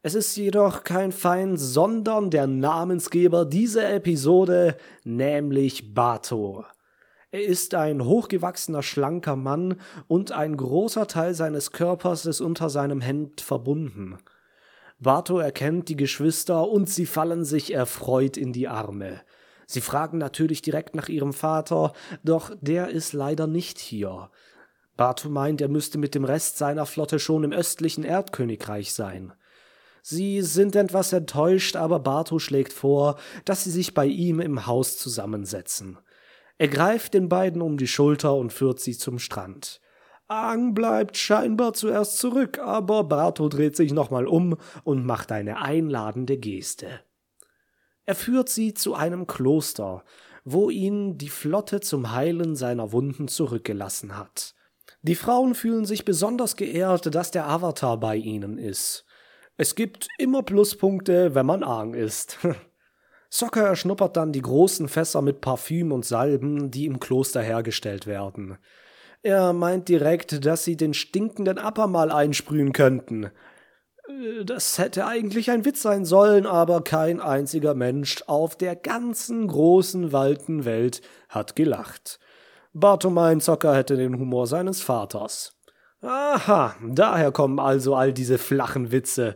Es 0.00 0.14
ist 0.14 0.36
jedoch 0.36 0.84
kein 0.84 1.12
Feind, 1.12 1.60
sondern 1.60 2.30
der 2.30 2.46
Namensgeber 2.46 3.44
dieser 3.44 3.92
Episode, 3.92 4.76
nämlich 5.04 5.92
Bato. 5.92 6.64
Er 7.30 7.44
ist 7.44 7.74
ein 7.74 8.02
hochgewachsener, 8.02 8.82
schlanker 8.82 9.36
Mann 9.36 9.80
und 10.06 10.32
ein 10.32 10.56
großer 10.56 11.06
Teil 11.08 11.34
seines 11.34 11.72
Körpers 11.72 12.24
ist 12.24 12.40
unter 12.40 12.70
seinem 12.70 13.02
Hemd 13.02 13.42
verbunden. 13.42 14.16
Bato 15.00 15.38
erkennt 15.38 15.88
die 15.88 15.96
Geschwister 15.96 16.68
und 16.68 16.88
sie 16.90 17.06
fallen 17.06 17.44
sich 17.44 17.72
erfreut 17.72 18.36
in 18.36 18.52
die 18.52 18.66
Arme. 18.66 19.20
Sie 19.66 19.80
fragen 19.80 20.18
natürlich 20.18 20.62
direkt 20.62 20.96
nach 20.96 21.08
ihrem 21.08 21.32
Vater, 21.32 21.92
doch 22.24 22.50
der 22.60 22.88
ist 22.88 23.12
leider 23.12 23.46
nicht 23.46 23.78
hier. 23.78 24.30
Bato 24.96 25.28
meint, 25.28 25.60
er 25.60 25.68
müsste 25.68 25.98
mit 25.98 26.16
dem 26.16 26.24
Rest 26.24 26.58
seiner 26.58 26.84
Flotte 26.84 27.20
schon 27.20 27.44
im 27.44 27.52
östlichen 27.52 28.02
Erdkönigreich 28.02 28.92
sein. 28.92 29.32
Sie 30.02 30.42
sind 30.42 30.74
etwas 30.74 31.12
enttäuscht, 31.12 31.76
aber 31.76 32.00
Bato 32.00 32.40
schlägt 32.40 32.72
vor, 32.72 33.18
dass 33.44 33.62
sie 33.62 33.70
sich 33.70 33.94
bei 33.94 34.06
ihm 34.06 34.40
im 34.40 34.66
Haus 34.66 34.96
zusammensetzen. 34.96 35.98
Er 36.56 36.68
greift 36.68 37.14
den 37.14 37.28
beiden 37.28 37.62
um 37.62 37.76
die 37.76 37.86
Schulter 37.86 38.34
und 38.34 38.52
führt 38.52 38.80
sie 38.80 38.96
zum 38.96 39.20
Strand. 39.20 39.80
Aang 40.28 40.74
bleibt 40.74 41.16
scheinbar 41.16 41.72
zuerst 41.72 42.18
zurück, 42.18 42.58
aber 42.58 43.04
Bato 43.04 43.48
dreht 43.48 43.76
sich 43.76 43.94
nochmal 43.94 44.26
um 44.26 44.58
und 44.84 45.06
macht 45.06 45.32
eine 45.32 45.62
einladende 45.62 46.36
Geste. 46.36 47.00
Er 48.04 48.14
führt 48.14 48.50
sie 48.50 48.74
zu 48.74 48.94
einem 48.94 49.26
Kloster, 49.26 50.04
wo 50.44 50.68
ihn 50.68 51.16
die 51.16 51.30
Flotte 51.30 51.80
zum 51.80 52.12
Heilen 52.12 52.56
seiner 52.56 52.92
Wunden 52.92 53.28
zurückgelassen 53.28 54.18
hat. 54.18 54.54
Die 55.00 55.14
Frauen 55.14 55.54
fühlen 55.54 55.86
sich 55.86 56.04
besonders 56.04 56.56
geehrt, 56.56 57.14
dass 57.14 57.30
der 57.30 57.48
Avatar 57.48 57.98
bei 57.98 58.16
ihnen 58.16 58.58
ist. 58.58 59.06
Es 59.56 59.74
gibt 59.74 60.08
immer 60.18 60.42
Pluspunkte, 60.42 61.34
wenn 61.34 61.46
man 61.46 61.62
Aang 61.62 61.94
ist. 61.94 62.38
Sokka 63.30 63.60
erschnuppert 63.60 64.16
dann 64.16 64.32
die 64.32 64.42
großen 64.42 64.88
Fässer 64.88 65.22
mit 65.22 65.40
Parfüm 65.40 65.90
und 65.90 66.04
Salben, 66.04 66.70
die 66.70 66.86
im 66.86 67.00
Kloster 67.00 67.42
hergestellt 67.42 68.06
werden. 68.06 68.58
Er 69.22 69.52
meint 69.52 69.88
direkt, 69.88 70.44
dass 70.46 70.64
sie 70.64 70.76
den 70.76 70.94
stinkenden 70.94 71.58
Apper 71.58 71.86
mal 71.86 72.10
einsprühen 72.10 72.72
könnten. 72.72 73.30
Das 74.44 74.78
hätte 74.78 75.06
eigentlich 75.06 75.50
ein 75.50 75.64
Witz 75.64 75.82
sein 75.82 76.04
sollen, 76.04 76.46
aber 76.46 76.82
kein 76.82 77.20
einziger 77.20 77.74
Mensch 77.74 78.22
auf 78.26 78.56
der 78.56 78.74
ganzen 78.74 79.46
großen, 79.48 80.12
weiten 80.12 80.64
Welt 80.64 81.02
hat 81.28 81.56
gelacht. 81.56 82.18
Bartomein 82.72 83.40
Zocker 83.40 83.74
hätte 83.74 83.96
den 83.96 84.18
Humor 84.18 84.46
seines 84.46 84.80
Vaters. 84.80 85.58
Aha, 86.00 86.76
daher 86.86 87.32
kommen 87.32 87.58
also 87.58 87.96
all 87.96 88.12
diese 88.12 88.38
flachen 88.38 88.92
Witze. 88.92 89.34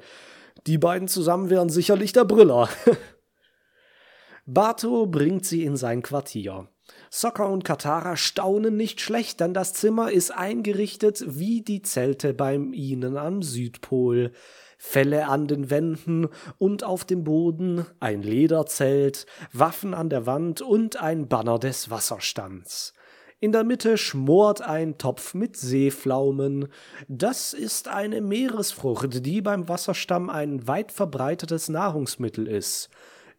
Die 0.66 0.78
beiden 0.78 1.08
zusammen 1.08 1.50
wären 1.50 1.68
sicherlich 1.68 2.12
der 2.12 2.24
Brüller. 2.24 2.68
Bato 4.46 5.06
bringt 5.06 5.44
sie 5.44 5.64
in 5.64 5.76
sein 5.76 6.02
Quartier. 6.02 6.68
Sokka 7.14 7.44
und 7.44 7.62
Katara 7.62 8.16
staunen 8.16 8.78
nicht 8.78 9.02
schlecht, 9.02 9.40
denn 9.40 9.52
das 9.52 9.74
Zimmer 9.74 10.10
ist 10.10 10.30
eingerichtet 10.30 11.22
wie 11.26 11.60
die 11.60 11.82
Zelte 11.82 12.32
beim 12.32 12.72
ihnen 12.72 13.18
am 13.18 13.42
Südpol. 13.42 14.32
Felle 14.78 15.28
an 15.28 15.46
den 15.46 15.68
Wänden 15.68 16.28
und 16.56 16.84
auf 16.84 17.04
dem 17.04 17.22
Boden, 17.22 17.84
ein 18.00 18.22
Lederzelt, 18.22 19.26
Waffen 19.52 19.92
an 19.92 20.08
der 20.08 20.24
Wand 20.24 20.62
und 20.62 21.02
ein 21.02 21.28
Banner 21.28 21.58
des 21.58 21.90
Wasserstands. 21.90 22.94
In 23.40 23.52
der 23.52 23.64
Mitte 23.64 23.98
schmort 23.98 24.62
ein 24.62 24.96
Topf 24.96 25.34
mit 25.34 25.58
Seeflaumen. 25.58 26.68
Das 27.08 27.52
ist 27.52 27.88
eine 27.88 28.22
Meeresfrucht, 28.22 29.26
die 29.26 29.42
beim 29.42 29.68
Wasserstamm 29.68 30.30
ein 30.30 30.66
weit 30.66 30.90
verbreitetes 30.90 31.68
Nahrungsmittel 31.68 32.48
ist. 32.48 32.88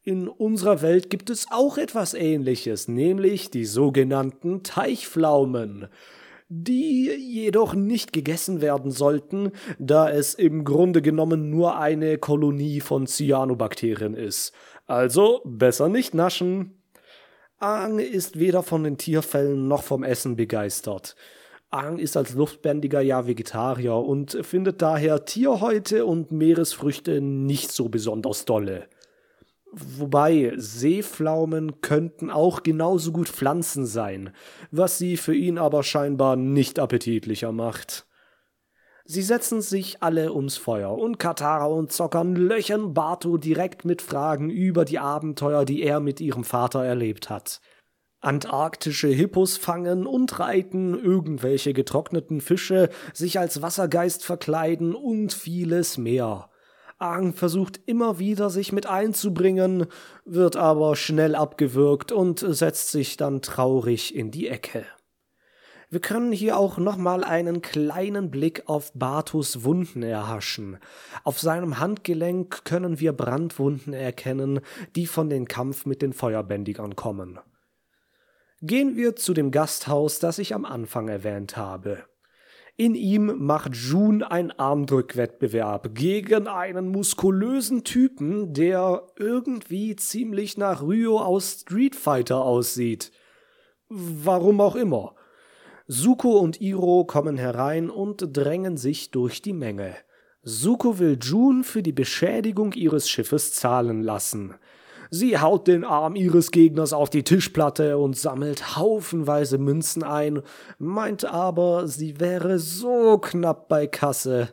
In 0.06 0.28
unserer 0.28 0.82
Welt 0.82 1.10
gibt 1.10 1.30
es 1.30 1.48
auch 1.50 1.78
etwas 1.78 2.14
Ähnliches, 2.14 2.88
nämlich 2.88 3.52
die 3.52 3.66
sogenannten 3.66 4.64
Teichpflaumen 4.64 5.88
die 6.56 7.10
jedoch 7.10 7.74
nicht 7.74 8.14
gegessen 8.14 8.62
werden 8.62 8.92
sollten, 8.92 9.52
da 9.80 10.10
es 10.12 10.36
im 10.36 10.64
Grunde 10.64 11.02
genommen 11.02 11.50
nur 11.50 11.80
eine 11.80 12.20
Kolonie 12.20 12.80
von 12.80 13.08
Cyanobakterien 13.08 14.14
ist. 14.14 14.54
Also 14.86 15.42
besser 15.46 15.90
nicht 15.90 16.14
naschen. 16.14 16.78
Aang 17.58 17.98
ist 17.98 18.38
weder 18.38 18.62
von 18.62 18.84
den 18.84 18.98
Tierfällen 18.98 19.68
noch 19.68 19.82
vom 19.82 20.04
Essen 20.04 20.36
begeistert. 20.36 21.16
Aang 21.72 21.98
ist 21.98 22.16
als 22.18 22.36
Luftbändiger 22.36 23.02
ja 23.02 23.26
Vegetarier 23.26 23.96
und 23.96 24.38
findet 24.44 24.82
daher 24.84 25.26
Tierhäute 25.26 26.06
und 26.06 26.32
Meeresfrüchte 26.32 27.20
nicht 27.20 27.72
so 27.72 27.90
besonders 27.90 28.46
dolle. 28.46 28.88
Wobei 29.75 30.53
Seepflaumen 30.56 31.82
könnten 31.82 32.30
auch 32.30 32.62
genauso 32.62 33.12
gut 33.12 33.27
Pflanzen 33.27 33.88
sein, 33.88 34.32
was 34.70 35.00
sie 35.00 35.18
für 35.18 35.34
ihn 35.34 35.58
aber 35.58 35.82
scheinbar 35.82 36.36
nicht 36.36 36.77
appetitlicher 36.77 37.51
macht. 37.51 38.06
Sie 39.03 39.24
setzen 39.24 39.62
sich 39.62 40.03
alle 40.03 40.32
ums 40.32 40.58
Feuer 40.58 40.96
und 40.96 41.18
Katara 41.18 41.65
und 41.65 41.92
Zockern 41.92 42.36
löchern 42.36 42.94
Bato 42.94 43.38
direkt 43.38 43.84
mit 43.84 44.03
Fragen 44.03 44.51
über 44.51 44.86
die 44.86 45.00
Abenteuer, 45.00 45.65
die 45.65 45.82
er 45.82 46.00
mit 46.00 46.22
ihrem 46.22 46.44
Vater 46.44 46.86
erlebt 46.86 47.32
hat. 47.32 47.60
Antarktische 48.22 49.08
Hippos 49.08 49.58
fangen 49.58 50.06
und 50.06 50.39
reiten, 50.39 50.94
irgendwelche 50.94 51.74
getrockneten 51.74 52.42
Fische, 52.42 52.89
sich 53.12 53.39
als 53.39 53.63
Wassergeist 53.63 54.24
verkleiden 54.24 54.94
und 54.94 55.34
vieles 55.34 55.98
mehr. 55.98 56.50
Aang 57.04 57.34
versucht 57.34 57.82
immer 57.86 58.18
wieder, 58.18 58.50
sich 58.50 58.72
mit 58.72 58.86
einzubringen, 58.86 59.88
wird 60.24 60.56
aber 60.56 60.96
schnell 60.96 61.36
abgewürgt 61.36 62.14
und 62.14 62.40
setzt 62.40 62.92
sich 62.92 63.18
dann 63.18 63.42
traurig 63.42 64.16
in 64.16 64.32
die 64.32 64.48
Ecke. 64.48 64.86
Wir 65.90 66.00
können 66.00 66.32
hier 66.32 66.58
auch 66.58 66.78
nochmal 66.78 67.24
einen 67.24 67.62
kleinen 67.62 68.32
Blick 68.32 68.64
auf 68.68 68.94
Batus 68.94 69.64
Wunden 69.64 70.02
erhaschen. 70.02 70.80
Auf 71.24 71.40
seinem 71.40 71.78
Handgelenk 71.78 72.64
können 72.64 73.00
wir 73.00 73.14
Brandwunden 73.14 73.94
erkennen, 73.94 74.62
die 74.96 75.06
von 75.06 75.30
dem 75.30 75.46
Kampf 75.46 75.86
mit 75.86 76.02
den 76.02 76.14
Feuerbändigern 76.14 76.96
kommen. 76.96 77.38
Gehen 78.62 78.96
wir 78.96 79.18
zu 79.18 79.34
dem 79.34 79.52
Gasthaus, 79.52 80.20
das 80.20 80.40
ich 80.40 80.56
am 80.56 80.64
Anfang 80.64 81.10
erwähnt 81.10 81.58
habe. 81.58 82.06
In 82.75 82.96
ihm 82.96 83.36
macht 83.38 83.75
Jun 83.75 84.24
einen 84.24 84.50
Armdrückwettbewerb 84.50 85.94
gegen 85.94 86.48
einen 86.48 86.88
muskulösen 86.88 87.84
Typen, 87.84 88.53
der 88.53 89.06
irgendwie 89.15 89.96
ziemlich 89.96 90.58
nach 90.58 90.82
Ryo 90.82 91.20
aus 91.20 91.60
Street 91.62 91.96
Fighter 91.96 92.44
aussieht. 92.44 93.12
Warum 93.89 94.60
auch 94.60 94.75
immer. 94.75 95.13
Suko 95.86 96.39
und 96.39 96.62
Iro 96.62 97.06
kommen 97.06 97.38
herein 97.38 97.92
und 97.92 98.36
drängen 98.36 98.77
sich 98.77 99.12
durch 99.12 99.44
die 99.44 99.53
Menge. 99.53 99.96
Suko 100.42 100.98
will 100.98 101.20
Jun 101.22 101.63
für 101.63 101.84
die 101.84 101.92
Beschädigung 101.92 102.74
ihres 102.74 103.08
Schiffes 103.08 103.53
zahlen 103.53 104.01
lassen. 104.01 104.56
Sie 105.15 105.38
haut 105.38 105.67
den 105.67 105.84
Arm 105.84 106.15
ihres 106.15 106.50
Gegners 106.50 106.91
auf 106.91 107.12
die 107.12 107.22
Tischplatte 107.22 108.00
und 108.00 108.17
sammelt 108.17 108.77
haufenweise 108.77 109.60
Münzen 109.60 110.01
ein, 110.01 110.41
meint 110.79 111.24
aber, 111.24 111.88
sie 111.88 112.20
wäre 112.20 112.58
so 112.58 113.20
knapp 113.20 113.67
bei 113.70 113.86
Kasse. 113.86 114.50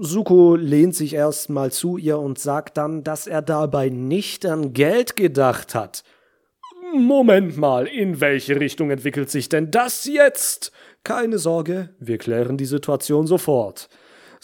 Suko 0.00 0.56
lehnt 0.56 0.96
sich 0.96 1.14
erstmal 1.14 1.70
zu 1.70 1.98
ihr 1.98 2.18
und 2.18 2.40
sagt 2.40 2.78
dann, 2.78 3.04
dass 3.04 3.28
er 3.28 3.42
dabei 3.42 3.90
nicht 3.90 4.44
an 4.44 4.72
Geld 4.72 5.14
gedacht 5.14 5.76
hat. 5.76 6.02
Moment 6.92 7.56
mal, 7.56 7.86
in 7.86 8.20
welche 8.20 8.58
Richtung 8.58 8.90
entwickelt 8.90 9.30
sich 9.30 9.48
denn 9.50 9.70
das 9.70 10.04
jetzt? 10.04 10.72
Keine 11.04 11.38
Sorge, 11.38 11.90
wir 12.00 12.18
klären 12.18 12.56
die 12.56 12.64
Situation 12.64 13.28
sofort. 13.28 13.88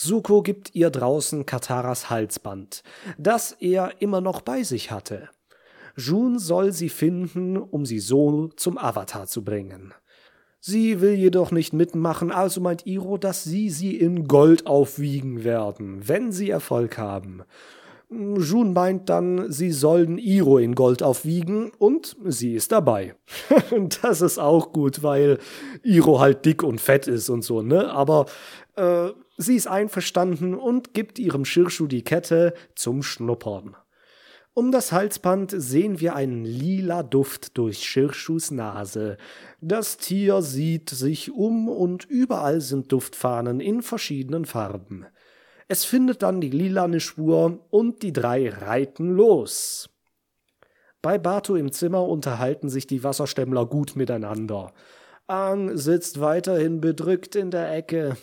Suko 0.03 0.41
gibt 0.41 0.75
ihr 0.75 0.89
draußen 0.89 1.45
Kataras 1.45 2.09
Halsband, 2.09 2.83
das 3.19 3.53
er 3.61 4.01
immer 4.01 4.23
noch 4.23 4.41
bei 4.41 4.63
sich 4.63 4.91
hatte. 4.91 5.29
Jun 5.95 6.39
soll 6.39 6.73
sie 6.73 6.89
finden, 6.89 7.59
um 7.59 7.85
sie 7.85 7.99
so 7.99 8.49
zum 8.57 8.79
Avatar 8.79 9.27
zu 9.27 9.45
bringen. 9.45 9.93
Sie 10.59 11.03
will 11.03 11.13
jedoch 11.13 11.51
nicht 11.51 11.75
mitmachen, 11.75 12.33
also 12.33 12.63
meint 12.63 12.87
Iro, 12.87 13.19
dass 13.19 13.45
sie 13.45 13.69
sie 13.69 13.95
in 13.95 14.27
Gold 14.27 14.67
aufwiegen 14.67 15.45
werden, 15.45 16.09
wenn 16.09 16.33
sie 16.33 16.49
Erfolg 16.49 16.97
haben. 16.97 17.43
Jun 18.09 18.73
meint 18.73 19.11
dann, 19.11 19.53
sie 19.53 19.71
sollen 19.71 20.17
Iro 20.17 20.57
in 20.57 20.75
Gold 20.75 21.03
aufwiegen 21.03 21.73
und 21.79 22.17
sie 22.25 22.55
ist 22.55 22.73
dabei. 22.73 23.17
das 24.03 24.23
ist 24.23 24.39
auch 24.39 24.73
gut, 24.73 25.03
weil 25.03 25.39
Iro 25.83 26.21
halt 26.21 26.47
dick 26.47 26.63
und 26.63 26.81
fett 26.81 27.07
ist 27.07 27.29
und 27.29 27.43
so, 27.43 27.61
ne? 27.61 27.93
Aber 27.93 28.25
äh, 28.77 29.11
Sie 29.43 29.57
ist 29.57 29.69
einverstanden 29.69 30.55
und 30.55 30.93
gibt 30.93 31.19
ihrem 31.19 31.47
Schirschu 31.47 31.87
die 31.87 32.05
Kette 32.05 32.53
zum 32.75 33.03
Schnuppern. 33.03 33.75
Um 34.53 34.71
das 34.71 34.93
Halsband 34.93 35.55
sehen 35.57 35.99
wir 35.99 36.15
einen 36.15 36.45
lila 36.45 37.03
Duft 37.03 37.57
durch 37.57 37.83
Schirschus 37.83 38.51
Nase. 38.51 39.17
Das 39.63 39.97
Tier 39.97 40.43
sieht 40.43 40.91
sich 40.91 41.33
um 41.33 41.71
und 41.71 42.05
überall 42.05 42.61
sind 42.61 42.93
Duftfahnen 42.93 43.61
in 43.61 43.81
verschiedenen 43.81 44.45
Farben. 44.45 45.07
Es 45.69 45.87
findet 45.87 46.21
dann 46.21 46.43
die 46.43 46.51
lilane 46.51 47.01
Spur 47.01 47.65
und 47.71 48.03
die 48.03 48.13
drei 48.13 48.51
reiten 48.51 49.09
los. 49.09 49.89
Bei 51.01 51.17
Bato 51.17 51.57
im 51.57 51.73
Zimmer 51.73 52.07
unterhalten 52.07 52.69
sich 52.69 52.87
die 52.87 53.03
Wasserstämmler 53.03 53.65
gut 53.65 53.97
miteinander. 53.97 54.75
Aang 55.29 55.79
sitzt 55.79 56.21
weiterhin 56.21 56.83
bedrückt 56.83 57.37
in 57.37 57.51
der 57.51 57.75
Ecke. 57.75 58.19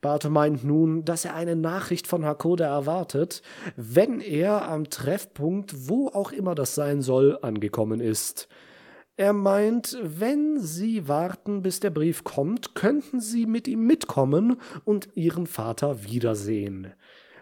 Barte 0.00 0.30
meint 0.30 0.64
nun, 0.64 1.04
dass 1.04 1.24
er 1.24 1.34
eine 1.34 1.56
Nachricht 1.56 2.06
von 2.06 2.24
Hakoda 2.24 2.66
erwartet, 2.66 3.42
wenn 3.76 4.20
er 4.20 4.68
am 4.68 4.88
Treffpunkt, 4.88 5.88
wo 5.88 6.08
auch 6.08 6.32
immer 6.32 6.54
das 6.54 6.74
sein 6.74 7.02
soll, 7.02 7.38
angekommen 7.42 8.00
ist. 8.00 8.48
Er 9.16 9.34
meint, 9.34 9.98
wenn 10.02 10.58
Sie 10.58 11.06
warten, 11.06 11.60
bis 11.60 11.80
der 11.80 11.90
Brief 11.90 12.24
kommt, 12.24 12.74
könnten 12.74 13.20
Sie 13.20 13.44
mit 13.44 13.68
ihm 13.68 13.86
mitkommen 13.86 14.56
und 14.84 15.10
Ihren 15.14 15.46
Vater 15.46 16.04
wiedersehen. 16.04 16.94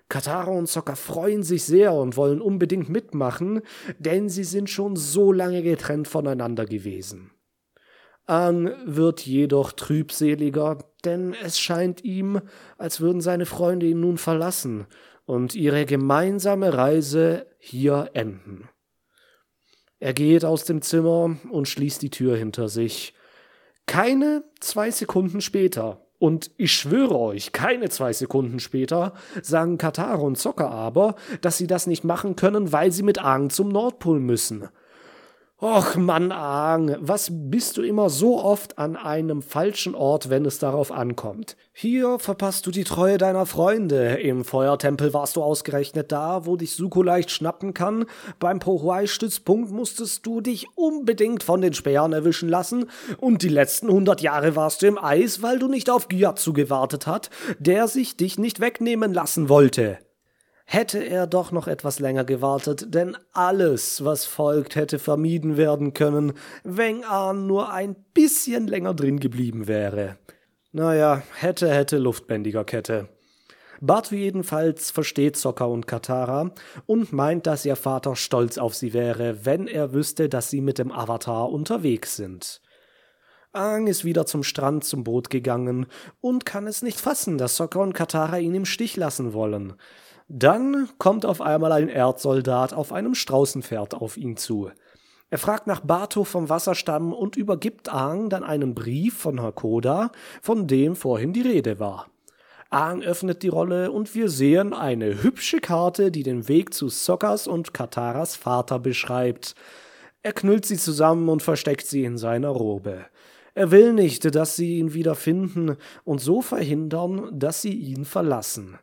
Katara 0.08 0.50
und 0.50 0.68
Sokka 0.68 0.94
freuen 0.94 1.42
sich 1.42 1.64
sehr 1.64 1.92
und 1.92 2.16
wollen 2.16 2.40
unbedingt 2.40 2.88
mitmachen, 2.88 3.60
denn 3.98 4.28
sie 4.28 4.44
sind 4.44 4.70
schon 4.70 4.96
so 4.96 5.32
lange 5.32 5.62
getrennt 5.62 6.08
voneinander 6.08 6.64
gewesen. 6.64 7.30
Aang 8.26 8.72
wird 8.84 9.20
jedoch 9.24 9.72
trübseliger, 9.72 10.78
denn 11.04 11.34
es 11.42 11.58
scheint 11.58 12.04
ihm, 12.04 12.40
als 12.76 13.00
würden 13.00 13.20
seine 13.20 13.46
Freunde 13.46 13.86
ihn 13.86 14.00
nun 14.00 14.18
verlassen 14.18 14.86
und 15.26 15.54
ihre 15.54 15.84
gemeinsame 15.86 16.74
Reise 16.74 17.46
hier 17.58 18.10
enden. 18.14 18.68
Er 20.00 20.14
geht 20.14 20.44
aus 20.44 20.64
dem 20.64 20.82
Zimmer 20.82 21.36
und 21.50 21.68
schließt 21.68 22.02
die 22.02 22.10
Tür 22.10 22.36
hinter 22.36 22.68
sich. 22.68 23.14
Keine 23.86 24.44
zwei 24.60 24.90
Sekunden 24.90 25.40
später, 25.40 26.08
und 26.18 26.50
ich 26.56 26.72
schwöre 26.72 27.16
euch, 27.16 27.52
keine 27.52 27.88
zwei 27.90 28.12
Sekunden 28.12 28.58
später, 28.58 29.14
sagen 29.40 29.78
Katar 29.78 30.20
und 30.20 30.36
Zocker 30.36 30.70
aber, 30.70 31.14
dass 31.40 31.58
sie 31.58 31.68
das 31.68 31.86
nicht 31.86 32.04
machen 32.04 32.34
können, 32.34 32.72
weil 32.72 32.90
sie 32.90 33.04
mit 33.04 33.22
Aang 33.22 33.50
zum 33.50 33.68
Nordpol 33.68 34.18
müssen. 34.18 34.68
Och 35.60 35.96
Mann, 35.96 36.30
Aang, 36.30 36.94
was 37.00 37.32
bist 37.32 37.78
du 37.78 37.82
immer 37.82 38.10
so 38.10 38.40
oft 38.40 38.78
an 38.78 38.94
einem 38.94 39.42
falschen 39.42 39.96
Ort, 39.96 40.30
wenn 40.30 40.44
es 40.44 40.60
darauf 40.60 40.92
ankommt? 40.92 41.56
Hier 41.72 42.20
verpasst 42.20 42.64
du 42.64 42.70
die 42.70 42.84
Treue 42.84 43.18
deiner 43.18 43.44
Freunde. 43.44 44.20
Im 44.20 44.44
Feuertempel 44.44 45.12
warst 45.12 45.34
du 45.34 45.42
ausgerechnet 45.42 46.12
da, 46.12 46.46
wo 46.46 46.54
dich 46.54 46.76
Suko 46.76 47.02
leicht 47.02 47.32
schnappen 47.32 47.74
kann. 47.74 48.04
Beim 48.38 48.60
Pohuai-Stützpunkt 48.60 49.72
musstest 49.72 50.24
du 50.24 50.40
dich 50.40 50.68
unbedingt 50.76 51.42
von 51.42 51.60
den 51.60 51.74
Speeren 51.74 52.12
erwischen 52.12 52.48
lassen. 52.48 52.88
Und 53.16 53.42
die 53.42 53.48
letzten 53.48 53.88
hundert 53.88 54.20
Jahre 54.20 54.54
warst 54.54 54.82
du 54.82 54.86
im 54.86 54.96
Eis, 54.96 55.42
weil 55.42 55.58
du 55.58 55.66
nicht 55.66 55.90
auf 55.90 56.06
Gyatso 56.06 56.52
gewartet 56.52 57.08
hat, 57.08 57.30
der 57.58 57.88
sich 57.88 58.16
dich 58.16 58.38
nicht 58.38 58.60
wegnehmen 58.60 59.12
lassen 59.12 59.48
wollte 59.48 59.98
hätte 60.70 60.98
er 60.98 61.26
doch 61.26 61.50
noch 61.50 61.66
etwas 61.66 61.98
länger 61.98 62.24
gewartet, 62.24 62.94
denn 62.94 63.16
alles, 63.32 64.04
was 64.04 64.26
folgt, 64.26 64.76
hätte 64.76 64.98
vermieden 64.98 65.56
werden 65.56 65.94
können, 65.94 66.34
wenn 66.62 67.04
Ahn 67.04 67.46
nur 67.46 67.72
ein 67.72 67.96
bisschen 68.12 68.66
länger 68.66 68.92
drin 68.92 69.18
geblieben 69.18 69.66
wäre. 69.66 70.18
Naja, 70.72 71.22
hätte, 71.34 71.72
hätte 71.72 71.96
Luftbändiger 71.96 72.64
Kette. 72.64 73.08
Batu 73.80 74.14
jedenfalls 74.14 74.90
versteht 74.90 75.38
Sokka 75.38 75.64
und 75.64 75.86
Katara 75.86 76.52
und 76.84 77.14
meint, 77.14 77.46
dass 77.46 77.64
ihr 77.64 77.76
Vater 77.76 78.14
stolz 78.14 78.58
auf 78.58 78.74
sie 78.74 78.92
wäre, 78.92 79.46
wenn 79.46 79.68
er 79.68 79.94
wüsste, 79.94 80.28
dass 80.28 80.50
sie 80.50 80.60
mit 80.60 80.78
dem 80.78 80.92
Avatar 80.92 81.50
unterwegs 81.50 82.16
sind. 82.16 82.60
Aang 83.52 83.86
ist 83.86 84.04
wieder 84.04 84.26
zum 84.26 84.42
Strand 84.42 84.84
zum 84.84 85.02
Boot 85.02 85.30
gegangen 85.30 85.86
und 86.20 86.44
kann 86.44 86.66
es 86.66 86.82
nicht 86.82 87.00
fassen, 87.00 87.38
dass 87.38 87.56
Sokka 87.56 87.80
und 87.80 87.94
Katara 87.94 88.36
ihn 88.36 88.54
im 88.54 88.66
Stich 88.66 88.96
lassen 88.96 89.32
wollen. 89.32 89.72
Dann 90.28 90.90
kommt 90.98 91.24
auf 91.24 91.40
einmal 91.40 91.72
ein 91.72 91.88
Erdsoldat 91.88 92.74
auf 92.74 92.92
einem 92.92 93.14
Straußenpferd 93.14 93.94
auf 93.94 94.18
ihn 94.18 94.36
zu. 94.36 94.70
Er 95.30 95.38
fragt 95.38 95.66
nach 95.66 95.80
Bato 95.80 96.24
vom 96.24 96.50
Wasserstamm 96.50 97.14
und 97.14 97.36
übergibt 97.36 97.92
Aang 97.92 98.28
dann 98.28 98.44
einen 98.44 98.74
Brief 98.74 99.16
von 99.16 99.40
Hakoda, 99.40 100.10
von 100.42 100.66
dem 100.66 100.96
vorhin 100.96 101.32
die 101.32 101.42
Rede 101.42 101.80
war. 101.80 102.08
Aang 102.68 103.02
öffnet 103.02 103.42
die 103.42 103.48
Rolle 103.48 103.90
und 103.90 104.14
wir 104.14 104.28
sehen 104.28 104.74
eine 104.74 105.22
hübsche 105.22 105.60
Karte, 105.60 106.10
die 106.10 106.22
den 106.22 106.48
Weg 106.48 106.74
zu 106.74 106.90
Sokkas 106.90 107.46
und 107.46 107.72
Kataras 107.72 108.36
Vater 108.36 108.78
beschreibt. 108.78 109.54
Er 110.22 110.34
knüllt 110.34 110.66
sie 110.66 110.76
zusammen 110.76 111.30
und 111.30 111.42
versteckt 111.42 111.86
sie 111.86 112.04
in 112.04 112.18
seiner 112.18 112.50
Robe. 112.50 113.06
Er 113.54 113.70
will 113.70 113.94
nicht, 113.94 114.34
dass 114.34 114.56
sie 114.56 114.78
ihn 114.78 114.92
wieder 114.92 115.14
finden 115.14 115.76
und 116.04 116.20
so 116.20 116.42
verhindern, 116.42 117.30
dass 117.32 117.62
sie 117.62 117.72
ihn 117.72 118.04
verlassen. 118.04 118.78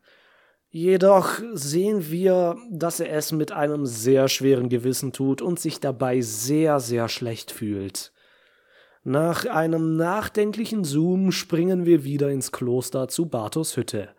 Jedoch 0.78 1.40
sehen 1.54 2.12
wir, 2.12 2.58
dass 2.70 3.00
er 3.00 3.10
es 3.14 3.32
mit 3.32 3.54
einem 3.54 3.86
sehr 3.86 4.28
schweren 4.28 4.68
Gewissen 4.68 5.14
tut 5.14 5.42
und 5.42 5.58
sich 5.58 5.80
dabei 5.80 6.20
sehr, 6.20 6.82
sehr 6.82 7.08
schlecht 7.08 7.52
fühlt. 7.52 8.12
Nach 9.06 9.46
einem 9.46 9.96
nachdenklichen 9.96 10.84
Zoom 10.84 11.32
springen 11.32 11.86
wir 11.86 12.04
wieder 12.04 12.30
ins 12.30 12.52
Kloster 12.52 13.08
zu 13.08 13.28
Bartos 13.28 13.78
Hütte. 13.78 14.10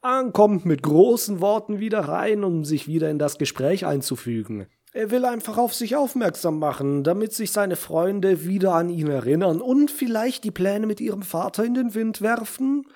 An 0.00 0.32
kommt 0.32 0.66
mit 0.66 0.82
großen 0.82 1.40
Worten 1.40 1.78
wieder 1.78 2.00
rein, 2.00 2.42
um 2.42 2.64
sich 2.64 2.88
wieder 2.88 3.08
in 3.08 3.20
das 3.20 3.38
Gespräch 3.38 3.86
einzufügen. 3.86 4.66
Er 4.92 5.12
will 5.12 5.24
einfach 5.24 5.56
auf 5.56 5.72
sich 5.72 5.94
aufmerksam 5.94 6.58
machen, 6.58 7.04
damit 7.04 7.32
sich 7.32 7.52
seine 7.52 7.76
Freunde 7.76 8.44
wieder 8.44 8.74
an 8.74 8.90
ihn 8.90 9.06
erinnern 9.06 9.60
und 9.60 9.92
vielleicht 9.92 10.42
die 10.42 10.50
Pläne 10.50 10.88
mit 10.88 11.00
ihrem 11.00 11.22
Vater 11.22 11.64
in 11.64 11.74
den 11.74 11.94
Wind 11.94 12.22
werfen. 12.22 12.86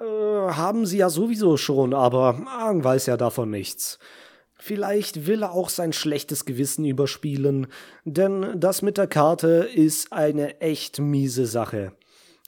Äh, 0.00 0.04
haben 0.04 0.86
sie 0.86 0.98
ja 0.98 1.10
sowieso 1.10 1.56
schon, 1.56 1.92
aber 1.94 2.40
Aang 2.46 2.82
weiß 2.82 3.06
ja 3.06 3.16
davon 3.16 3.50
nichts. 3.50 3.98
Vielleicht 4.54 5.26
will 5.26 5.42
er 5.42 5.52
auch 5.52 5.68
sein 5.68 5.92
schlechtes 5.92 6.44
Gewissen 6.44 6.84
überspielen, 6.84 7.66
denn 8.04 8.58
das 8.58 8.82
mit 8.82 8.98
der 8.98 9.06
Karte 9.06 9.68
ist 9.74 10.12
eine 10.12 10.60
echt 10.60 10.98
miese 10.98 11.46
Sache. 11.46 11.92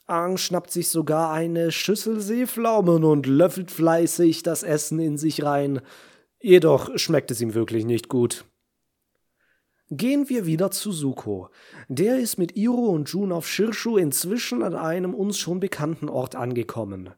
Aang 0.05 0.37
schnappt 0.37 0.71
sich 0.71 0.89
sogar 0.89 1.31
eine 1.31 1.71
Schüssel 1.71 2.19
Seepflaumen 2.19 3.03
und 3.03 3.25
löffelt 3.25 3.71
fleißig 3.71 4.43
das 4.43 4.63
Essen 4.63 4.99
in 4.99 5.17
sich 5.17 5.43
rein. 5.43 5.81
Jedoch 6.39 6.97
schmeckt 6.97 7.31
es 7.31 7.41
ihm 7.41 7.53
wirklich 7.53 7.85
nicht 7.85 8.09
gut. 8.09 8.45
Gehen 9.89 10.27
wir 10.27 10.45
wieder 10.45 10.71
zu 10.71 10.91
Suko. 10.91 11.49
Der 11.87 12.17
ist 12.17 12.37
mit 12.37 12.55
Iro 12.57 12.87
und 12.87 13.09
Jun 13.09 13.31
auf 13.31 13.47
Shirshu 13.47 13.97
inzwischen 13.97 14.61
an 14.63 14.75
einem 14.75 15.13
uns 15.13 15.37
schon 15.37 15.59
bekannten 15.59 16.09
Ort 16.09 16.35
angekommen 16.35 17.13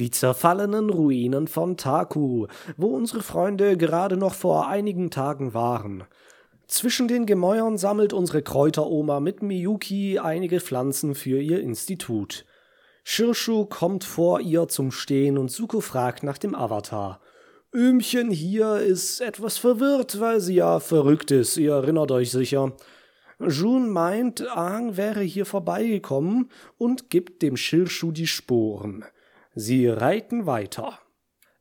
die 0.00 0.10
zerfallenen 0.10 0.90
Ruinen 0.90 1.46
von 1.46 1.76
Taku, 1.76 2.46
wo 2.76 2.88
unsere 2.88 3.22
Freunde 3.22 3.76
gerade 3.76 4.16
noch 4.16 4.34
vor 4.34 4.66
einigen 4.66 5.10
Tagen 5.10 5.54
waren. 5.54 6.04
Zwischen 6.66 7.08
den 7.08 7.26
Gemäuern 7.26 7.78
sammelt 7.78 8.12
unsere 8.12 8.42
Kräuteroma 8.42 9.20
mit 9.20 9.42
Miyuki 9.42 10.18
einige 10.18 10.60
Pflanzen 10.60 11.14
für 11.14 11.40
ihr 11.40 11.60
Institut. 11.60 12.44
Shirshu 13.04 13.66
kommt 13.66 14.04
vor 14.04 14.40
ihr 14.40 14.68
zum 14.68 14.90
Stehen 14.90 15.36
und 15.36 15.50
Suko 15.50 15.80
fragt 15.80 16.22
nach 16.22 16.38
dem 16.38 16.54
Avatar. 16.54 17.20
Öhmchen 17.74 18.30
hier 18.30 18.76
ist 18.76 19.20
etwas 19.20 19.58
verwirrt, 19.58 20.20
weil 20.20 20.40
sie 20.40 20.54
ja 20.54 20.80
verrückt 20.80 21.30
ist, 21.30 21.56
ihr 21.56 21.72
erinnert 21.72 22.10
euch 22.10 22.30
sicher. 22.30 22.72
Jun 23.40 23.90
meint, 23.90 24.46
Aang 24.48 24.96
wäre 24.96 25.22
hier 25.22 25.46
vorbeigekommen 25.46 26.50
und 26.78 27.10
gibt 27.10 27.42
dem 27.42 27.56
Shirshu 27.56 28.12
die 28.12 28.26
Sporen. 28.26 29.04
Sie 29.60 29.88
reiten 29.88 30.46
weiter. 30.46 30.98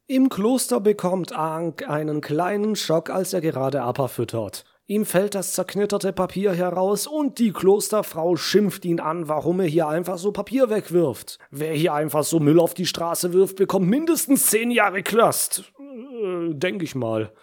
Im 0.07 0.29
Kloster 0.29 0.79
bekommt 0.79 1.35
Aang 1.35 1.81
einen 1.85 2.21
kleinen 2.21 2.77
Schock, 2.77 3.09
als 3.09 3.33
er 3.33 3.41
gerade 3.41 3.81
Appa 3.81 4.07
füttert. 4.07 4.63
Ihm 4.87 5.05
fällt 5.05 5.35
das 5.35 5.51
zerknitterte 5.51 6.13
Papier 6.13 6.53
heraus 6.53 7.07
und 7.07 7.39
die 7.39 7.51
Klosterfrau 7.51 8.37
schimpft 8.37 8.85
ihn 8.85 9.01
an, 9.01 9.27
warum 9.27 9.59
er 9.59 9.65
hier 9.65 9.89
einfach 9.89 10.17
so 10.17 10.31
Papier 10.31 10.69
wegwirft. 10.69 11.39
Wer 11.51 11.73
hier 11.73 11.93
einfach 11.93 12.23
so 12.23 12.39
Müll 12.39 12.61
auf 12.61 12.73
die 12.73 12.85
Straße 12.85 13.33
wirft, 13.33 13.57
bekommt 13.57 13.89
mindestens 13.89 14.47
zehn 14.47 14.71
Jahre 14.71 15.03
Knast. 15.03 15.73
Äh, 15.77 16.53
denk 16.53 16.81
ich 16.81 16.95
mal. 16.95 17.33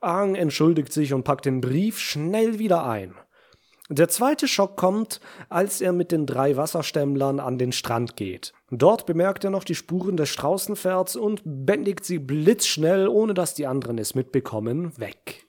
Aang 0.00 0.34
entschuldigt 0.34 0.92
sich 0.92 1.14
und 1.14 1.24
packt 1.24 1.46
den 1.46 1.62
Brief 1.62 1.98
schnell 1.98 2.58
wieder 2.58 2.84
ein. 2.84 3.14
Der 3.88 4.08
zweite 4.08 4.48
Schock 4.48 4.76
kommt, 4.76 5.20
als 5.48 5.80
er 5.80 5.92
mit 5.92 6.10
den 6.10 6.26
drei 6.26 6.56
Wasserstämmlern 6.56 7.38
an 7.38 7.56
den 7.56 7.70
Strand 7.70 8.16
geht. 8.16 8.52
Dort 8.70 9.06
bemerkt 9.06 9.44
er 9.44 9.50
noch 9.50 9.62
die 9.62 9.76
Spuren 9.76 10.16
des 10.16 10.28
Straußenpferds 10.28 11.14
und 11.14 11.42
bändigt 11.44 12.04
sie 12.04 12.18
blitzschnell, 12.18 13.06
ohne 13.06 13.32
dass 13.32 13.54
die 13.54 13.66
anderen 13.66 13.98
es 13.98 14.16
mitbekommen, 14.16 14.98
weg. 14.98 15.46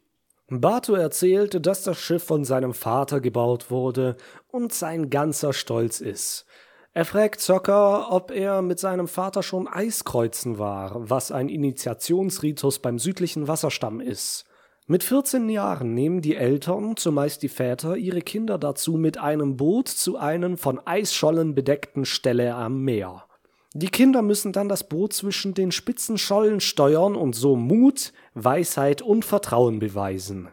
Bato 0.49 0.93
erzählt, 0.93 1.65
dass 1.65 1.83
das 1.83 1.97
Schiff 1.97 2.23
von 2.23 2.45
seinem 2.45 2.73
Vater 2.73 3.21
gebaut 3.21 3.71
wurde 3.71 4.17
und 4.47 4.71
sein 4.71 5.09
ganzer 5.09 5.51
Stolz 5.51 5.99
ist. 5.99 6.45
Er 6.93 7.05
fragt 7.05 7.41
Zocker, 7.41 8.11
ob 8.11 8.31
er 8.31 8.61
mit 8.61 8.79
seinem 8.79 9.07
Vater 9.07 9.43
schon 9.43 9.67
Eiskreuzen 9.67 10.57
war, 10.57 11.09
was 11.09 11.31
ein 11.31 11.49
Initiationsritus 11.49 12.79
beim 12.79 12.97
südlichen 12.97 13.47
Wasserstamm 13.47 13.99
ist. 13.99 14.45
Mit 14.89 15.03
14 15.03 15.49
Jahren 15.49 15.93
nehmen 15.93 16.21
die 16.21 16.37
Eltern, 16.37 16.95
zumeist 16.95 17.43
die 17.43 17.49
Väter, 17.49 17.97
ihre 17.97 18.21
Kinder 18.21 18.57
dazu 18.57 18.93
mit 18.93 19.17
einem 19.17 19.57
Boot 19.57 19.89
zu 19.89 20.15
einem 20.15 20.57
von 20.57 20.79
Eisschollen 20.85 21.53
bedeckten 21.55 22.05
Stelle 22.05 22.55
am 22.55 22.85
Meer. 22.85 23.25
Die 23.73 23.89
Kinder 23.89 24.21
müssen 24.21 24.53
dann 24.53 24.69
das 24.69 24.87
Boot 24.87 25.11
zwischen 25.11 25.53
den 25.53 25.73
spitzen 25.73 26.17
Schollen 26.17 26.61
steuern 26.61 27.17
und 27.17 27.35
so 27.35 27.57
Mut, 27.57 28.13
Weisheit 28.33 29.01
und 29.01 29.25
Vertrauen 29.25 29.79
beweisen. 29.79 30.47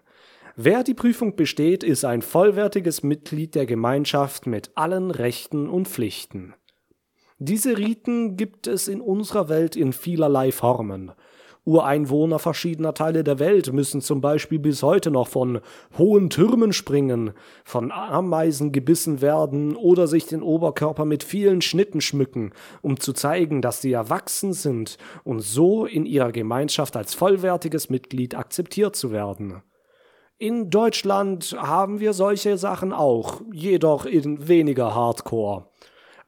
Wer 0.57 0.83
die 0.83 0.95
Prüfung 0.95 1.37
besteht, 1.37 1.85
ist 1.85 2.05
ein 2.05 2.21
vollwertiges 2.21 3.05
Mitglied 3.05 3.55
der 3.55 3.67
Gemeinschaft 3.67 4.49
mit 4.49 4.73
allen 4.75 5.13
Rechten 5.13 5.69
und 5.69 5.87
Pflichten. 5.87 6.55
Diese 7.39 7.79
Riten 7.79 8.37
gibt 8.37 8.67
es 8.67 8.89
in 8.89 9.01
unserer 9.01 9.49
Welt 9.49 9.77
in 9.77 9.93
vielerlei 9.93 10.51
Formen. 10.51 11.13
Ureinwohner 11.65 12.39
verschiedener 12.39 12.93
Teile 12.93 13.25
der 13.25 13.39
Welt 13.39 13.73
müssen 13.73 14.03
zum 14.03 14.21
Beispiel 14.21 14.59
bis 14.59 14.83
heute 14.83 15.11
noch 15.11 15.29
von 15.29 15.61
hohen 15.97 16.29
Türmen 16.29 16.73
springen, 16.73 17.33
von 17.65 17.91
Ameisen 17.91 18.71
gebissen 18.71 19.23
werden 19.23 19.75
oder 19.75 20.07
sich 20.07 20.27
den 20.27 20.43
Oberkörper 20.43 21.07
mit 21.07 21.25
vielen 21.25 21.63
Schnitten 21.63 22.01
schmücken, 22.03 22.53
um 22.83 23.01
zu 23.01 23.15
zeigen, 23.15 23.63
dass 23.63 23.81
sie 23.81 23.93
erwachsen 23.93 24.53
sind 24.53 24.99
und 25.25 25.41
so 25.41 25.87
in 25.87 26.05
ihrer 26.05 26.33
Gemeinschaft 26.33 26.97
als 26.97 27.15
vollwertiges 27.15 27.89
Mitglied 27.89 28.35
akzeptiert 28.35 28.95
zu 28.95 29.11
werden. 29.11 29.63
In 30.37 30.69
Deutschland 30.69 31.57
haben 31.59 32.01
wir 32.01 32.13
solche 32.13 32.59
Sachen 32.59 32.93
auch, 32.93 33.41
jedoch 33.53 34.05
in 34.05 34.49
weniger 34.49 34.95
Hardcore. 34.95 35.69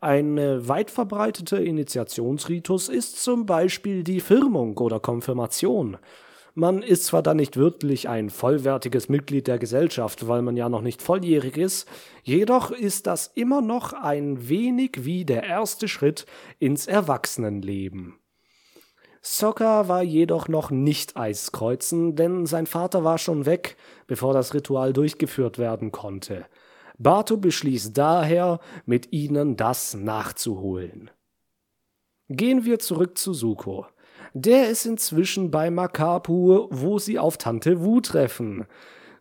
Ein 0.07 0.39
weit 0.69 0.93
verbreiteter 0.93 1.61
Initiationsritus 1.61 2.89
ist 2.89 3.21
zum 3.21 3.45
Beispiel 3.45 4.05
die 4.05 4.21
Firmung 4.21 4.79
oder 4.79 5.01
Konfirmation. 5.01 5.97
Man 6.55 6.81
ist 6.81 7.07
zwar 7.07 7.25
dann 7.25 7.39
nicht 7.39 7.57
wirklich 7.57 8.09
ein 8.09 8.31
vollwertiges 8.31 9.09
Mitglied 9.09 9.49
der 9.49 9.59
Gesellschaft, 9.59 10.29
weil 10.29 10.43
man 10.43 10.57
ja 10.57 10.69
noch 10.69 10.83
nicht 10.83 11.03
volljährig 11.03 11.57
ist, 11.57 11.89
jedoch 12.23 12.71
ist 12.71 13.09
das 13.09 13.27
immer 13.35 13.61
noch 13.61 13.95
ein 13.95 14.49
wenig 14.49 14.93
wie 14.99 15.25
der 15.25 15.43
erste 15.43 15.89
Schritt 15.89 16.25
ins 16.61 16.87
Erwachsenenleben. 16.87 18.15
Sokka 19.23 19.89
war 19.89 20.05
jedoch 20.05 20.47
noch 20.47 20.71
nicht 20.71 21.17
Eiskreuzen, 21.17 22.15
denn 22.15 22.47
sein 22.47 22.69
Vater 22.69 23.03
war 23.03 23.19
schon 23.19 23.45
weg, 23.45 23.77
bevor 24.07 24.35
das 24.35 24.55
Ritual 24.55 24.93
durchgeführt 24.93 25.59
werden 25.59 25.91
konnte. 25.91 26.47
Bato 26.99 27.37
beschließt 27.37 27.97
daher, 27.97 28.61
mit 28.85 29.13
ihnen 29.13 29.57
das 29.57 29.95
nachzuholen. 29.95 31.11
Gehen 32.29 32.65
wir 32.65 32.79
zurück 32.79 33.19
zu 33.19 33.35
Suko. 33.35 33.87
Der 34.35 34.69
ist 34.69 34.87
inzwischen 34.87 35.51
bei 35.51 35.71
Makapu, 35.71 36.67
wo 36.71 36.99
sie 36.99 37.19
auf 37.19 37.39
Tante 37.39 37.85
Wu 37.85 38.01
treffen. 38.01 38.67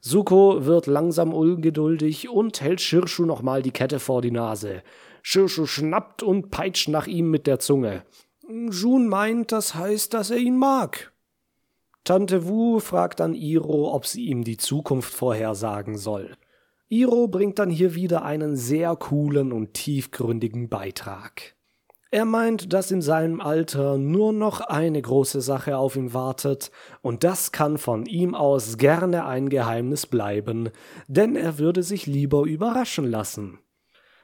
Suko 0.01 0.65
wird 0.65 0.87
langsam 0.87 1.33
ungeduldig 1.33 2.29
und 2.29 2.61
hält 2.61 2.81
Shirshu 2.81 3.25
nochmal 3.25 3.61
die 3.61 3.71
Kette 3.71 3.99
vor 3.99 4.21
die 4.21 4.31
Nase. 4.31 4.83
Shirshu 5.21 5.65
schnappt 5.65 6.21
und 6.23 6.51
peitscht 6.51 6.89
nach 6.89 7.07
ihm 7.07 7.31
mit 7.31 7.47
der 7.47 7.59
Zunge. 7.59 8.03
Jun 8.47 9.07
meint, 9.07 9.51
das 9.51 9.73
heißt, 9.73 10.13
dass 10.13 10.29
er 10.29 10.37
ihn 10.37 10.57
mag. 10.57 11.11
Tante 12.03 12.47
Wu 12.47 12.79
fragt 12.79 13.19
dann 13.19 13.33
Iro, 13.33 13.91
ob 13.93 14.05
sie 14.05 14.25
ihm 14.25 14.43
die 14.43 14.57
Zukunft 14.57 15.11
vorhersagen 15.11 15.97
soll. 15.97 16.35
Iro 16.95 17.27
bringt 17.27 17.59
dann 17.59 17.69
hier 17.69 17.93
wieder 17.93 18.23
einen 18.23 18.55
sehr 18.55 18.95
coolen 18.95 19.51
und 19.51 19.73
tiefgründigen 19.73 20.69
Beitrag. 20.69 21.53
Er 22.09 22.23
meint, 22.23 22.71
dass 22.71 22.89
in 22.89 23.01
seinem 23.01 23.41
Alter 23.41 23.97
nur 23.97 24.31
noch 24.31 24.61
eine 24.61 25.01
große 25.01 25.41
Sache 25.41 25.75
auf 25.75 25.97
ihn 25.97 26.13
wartet, 26.13 26.71
und 27.01 27.25
das 27.25 27.51
kann 27.51 27.77
von 27.77 28.05
ihm 28.05 28.33
aus 28.33 28.77
gerne 28.77 29.25
ein 29.25 29.49
Geheimnis 29.49 30.05
bleiben, 30.05 30.69
denn 31.09 31.35
er 31.35 31.59
würde 31.59 31.83
sich 31.83 32.05
lieber 32.05 32.43
überraschen 32.43 33.11
lassen. 33.11 33.59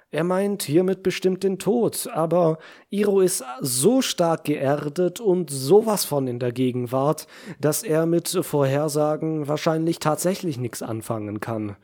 Er 0.10 0.23
meint 0.23 0.63
hiermit 0.63 1.03
bestimmt 1.03 1.43
den 1.43 1.60
Tod, 1.60 2.07
aber 2.13 2.57
Iro 2.89 3.19
ist 3.19 3.43
so 3.60 4.01
stark 4.01 4.45
geerdet 4.45 5.19
und 5.19 5.49
sowas 5.49 6.05
von 6.05 6.25
in 6.25 6.39
der 6.39 6.53
Gegenwart, 6.53 7.27
dass 7.60 7.84
er 7.84 8.05
mit 8.05 8.29
Vorhersagen 8.29 9.49
wahrscheinlich 9.49 9.99
tatsächlich 9.99 10.57
nichts 10.57 10.81
anfangen 10.81 11.41
kann. 11.41 11.75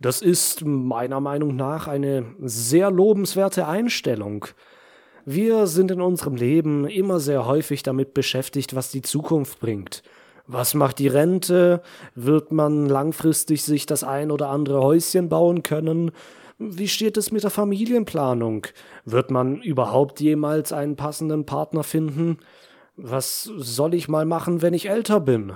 Das 0.00 0.22
ist 0.22 0.64
meiner 0.64 1.20
Meinung 1.20 1.56
nach 1.56 1.88
eine 1.88 2.24
sehr 2.40 2.90
lobenswerte 2.90 3.66
Einstellung. 3.66 4.46
Wir 5.24 5.66
sind 5.66 5.90
in 5.90 6.00
unserem 6.00 6.36
Leben 6.36 6.86
immer 6.86 7.18
sehr 7.18 7.46
häufig 7.46 7.82
damit 7.82 8.14
beschäftigt, 8.14 8.76
was 8.76 8.90
die 8.92 9.02
Zukunft 9.02 9.58
bringt. 9.58 10.04
Was 10.46 10.74
macht 10.74 11.00
die 11.00 11.08
Rente? 11.08 11.82
Wird 12.14 12.52
man 12.52 12.86
langfristig 12.86 13.64
sich 13.64 13.86
das 13.86 14.04
ein 14.04 14.30
oder 14.30 14.50
andere 14.50 14.80
Häuschen 14.80 15.28
bauen 15.28 15.64
können? 15.64 16.12
Wie 16.58 16.88
steht 16.88 17.16
es 17.16 17.32
mit 17.32 17.42
der 17.42 17.50
Familienplanung? 17.50 18.68
Wird 19.04 19.32
man 19.32 19.60
überhaupt 19.60 20.20
jemals 20.20 20.72
einen 20.72 20.94
passenden 20.94 21.44
Partner 21.44 21.82
finden? 21.82 22.38
Was 22.96 23.42
soll 23.42 23.94
ich 23.94 24.08
mal 24.08 24.26
machen, 24.26 24.62
wenn 24.62 24.74
ich 24.74 24.88
älter 24.88 25.20
bin? 25.20 25.54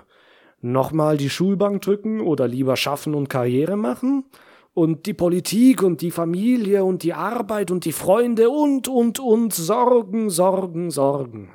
Nochmal 0.62 1.16
die 1.16 1.30
Schulbank 1.30 1.82
drücken 1.82 2.20
oder 2.20 2.48
lieber 2.48 2.76
schaffen 2.76 3.14
und 3.14 3.28
Karriere 3.28 3.76
machen? 3.76 4.24
und 4.74 5.06
die 5.06 5.14
Politik 5.14 5.82
und 5.82 6.00
die 6.00 6.10
Familie 6.10 6.84
und 6.84 7.02
die 7.02 7.12
Arbeit 7.12 7.70
und 7.70 7.84
die 7.84 7.92
Freunde 7.92 8.48
und, 8.50 8.88
und, 8.88 9.20
und 9.20 9.52
Sorgen, 9.52 10.30
Sorgen, 10.30 10.90
Sorgen. 10.90 11.50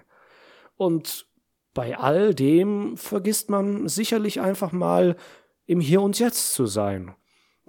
Und 0.76 1.26
bei 1.74 1.98
all 1.98 2.36
dem 2.36 2.96
vergisst 2.98 3.50
man 3.50 3.88
sicherlich 3.88 4.40
einfach 4.40 4.72
mal 4.72 5.16
im 5.66 5.80
Hier 5.80 6.02
und 6.02 6.20
Jetzt 6.20 6.54
zu 6.54 6.66
sein. 6.68 7.16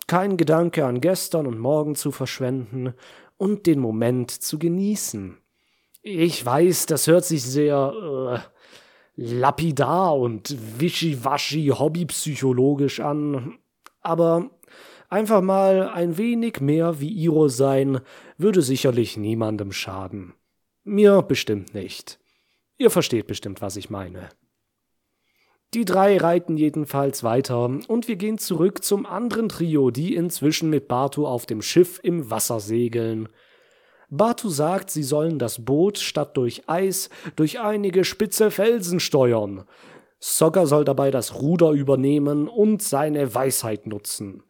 Kein 0.06 0.36
Gedanke 0.36 0.84
an 0.86 1.00
gestern 1.00 1.46
und 1.46 1.58
morgen 1.58 1.94
zu 1.94 2.12
verschwenden 2.12 2.94
und 3.36 3.66
den 3.66 3.80
Moment 3.80 4.30
zu 4.30 4.58
genießen. 4.58 5.38
Ich 6.02 6.44
weiß, 6.44 6.86
das 6.86 7.06
hört 7.06 7.24
sich 7.24 7.42
sehr 7.42 7.92
äh, 8.44 8.57
lapidar 9.20 10.16
und 10.16 10.56
wischiwaschi 10.80 11.68
hobbypsychologisch 11.68 13.00
an, 13.00 13.58
aber 14.00 14.50
Einfach 15.10 15.40
mal 15.40 15.88
ein 15.88 16.18
wenig 16.18 16.60
mehr 16.60 17.00
wie 17.00 17.10
Iro 17.10 17.48
sein, 17.48 18.00
würde 18.36 18.60
sicherlich 18.60 19.16
niemandem 19.16 19.72
schaden. 19.72 20.34
Mir 20.84 21.22
bestimmt 21.22 21.74
nicht. 21.74 22.18
Ihr 22.76 22.90
versteht 22.90 23.26
bestimmt, 23.26 23.62
was 23.62 23.76
ich 23.76 23.88
meine. 23.88 24.28
Die 25.74 25.86
drei 25.86 26.18
reiten 26.18 26.56
jedenfalls 26.56 27.24
weiter 27.24 27.64
und 27.88 28.08
wir 28.08 28.16
gehen 28.16 28.38
zurück 28.38 28.84
zum 28.84 29.06
anderen 29.06 29.48
Trio, 29.48 29.90
die 29.90 30.14
inzwischen 30.14 30.70
mit 30.70 30.88
Batu 30.88 31.26
auf 31.26 31.46
dem 31.46 31.62
Schiff 31.62 32.00
im 32.02 32.30
Wasser 32.30 32.60
segeln. 32.60 33.28
Batu 34.10 34.48
sagt, 34.48 34.90
sie 34.90 35.02
sollen 35.02 35.38
das 35.38 35.64
Boot 35.64 35.98
statt 35.98 36.36
durch 36.36 36.62
Eis 36.66 37.10
durch 37.36 37.60
einige 37.60 38.04
spitze 38.04 38.50
Felsen 38.50 39.00
steuern. 39.00 39.64
Sogger 40.18 40.66
soll 40.66 40.84
dabei 40.84 41.10
das 41.10 41.40
Ruder 41.40 41.72
übernehmen 41.72 42.48
und 42.48 42.82
seine 42.82 43.34
Weisheit 43.34 43.86
nutzen. 43.86 44.42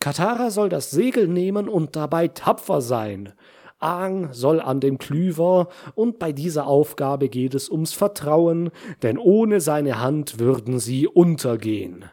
Katara 0.00 0.50
soll 0.50 0.68
das 0.68 0.90
Segel 0.90 1.28
nehmen 1.28 1.68
und 1.68 1.94
dabei 1.94 2.28
tapfer 2.28 2.80
sein. 2.80 3.34
Aang 3.78 4.32
soll 4.32 4.60
an 4.60 4.80
dem 4.80 4.98
Klüver, 4.98 5.68
und 5.94 6.18
bei 6.18 6.32
dieser 6.32 6.66
Aufgabe 6.66 7.28
geht 7.28 7.54
es 7.54 7.68
ums 7.68 7.92
Vertrauen, 7.92 8.70
denn 9.02 9.18
ohne 9.18 9.60
seine 9.60 10.00
Hand 10.00 10.38
würden 10.38 10.78
sie 10.78 11.06
untergehen. 11.06 12.04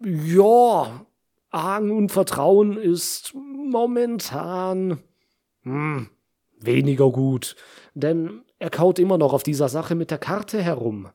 Ja, 0.00 1.06
Aang 1.50 1.90
und 1.90 2.10
Vertrauen 2.10 2.76
ist 2.76 3.34
momentan 3.34 4.98
hm, 5.64 6.08
weniger 6.60 7.10
gut, 7.10 7.56
denn 7.94 8.42
er 8.58 8.70
kaut 8.70 8.98
immer 8.98 9.18
noch 9.18 9.32
auf 9.32 9.42
dieser 9.42 9.68
Sache 9.68 9.94
mit 9.94 10.10
der 10.10 10.18
Karte 10.18 10.62
herum. 10.62 11.08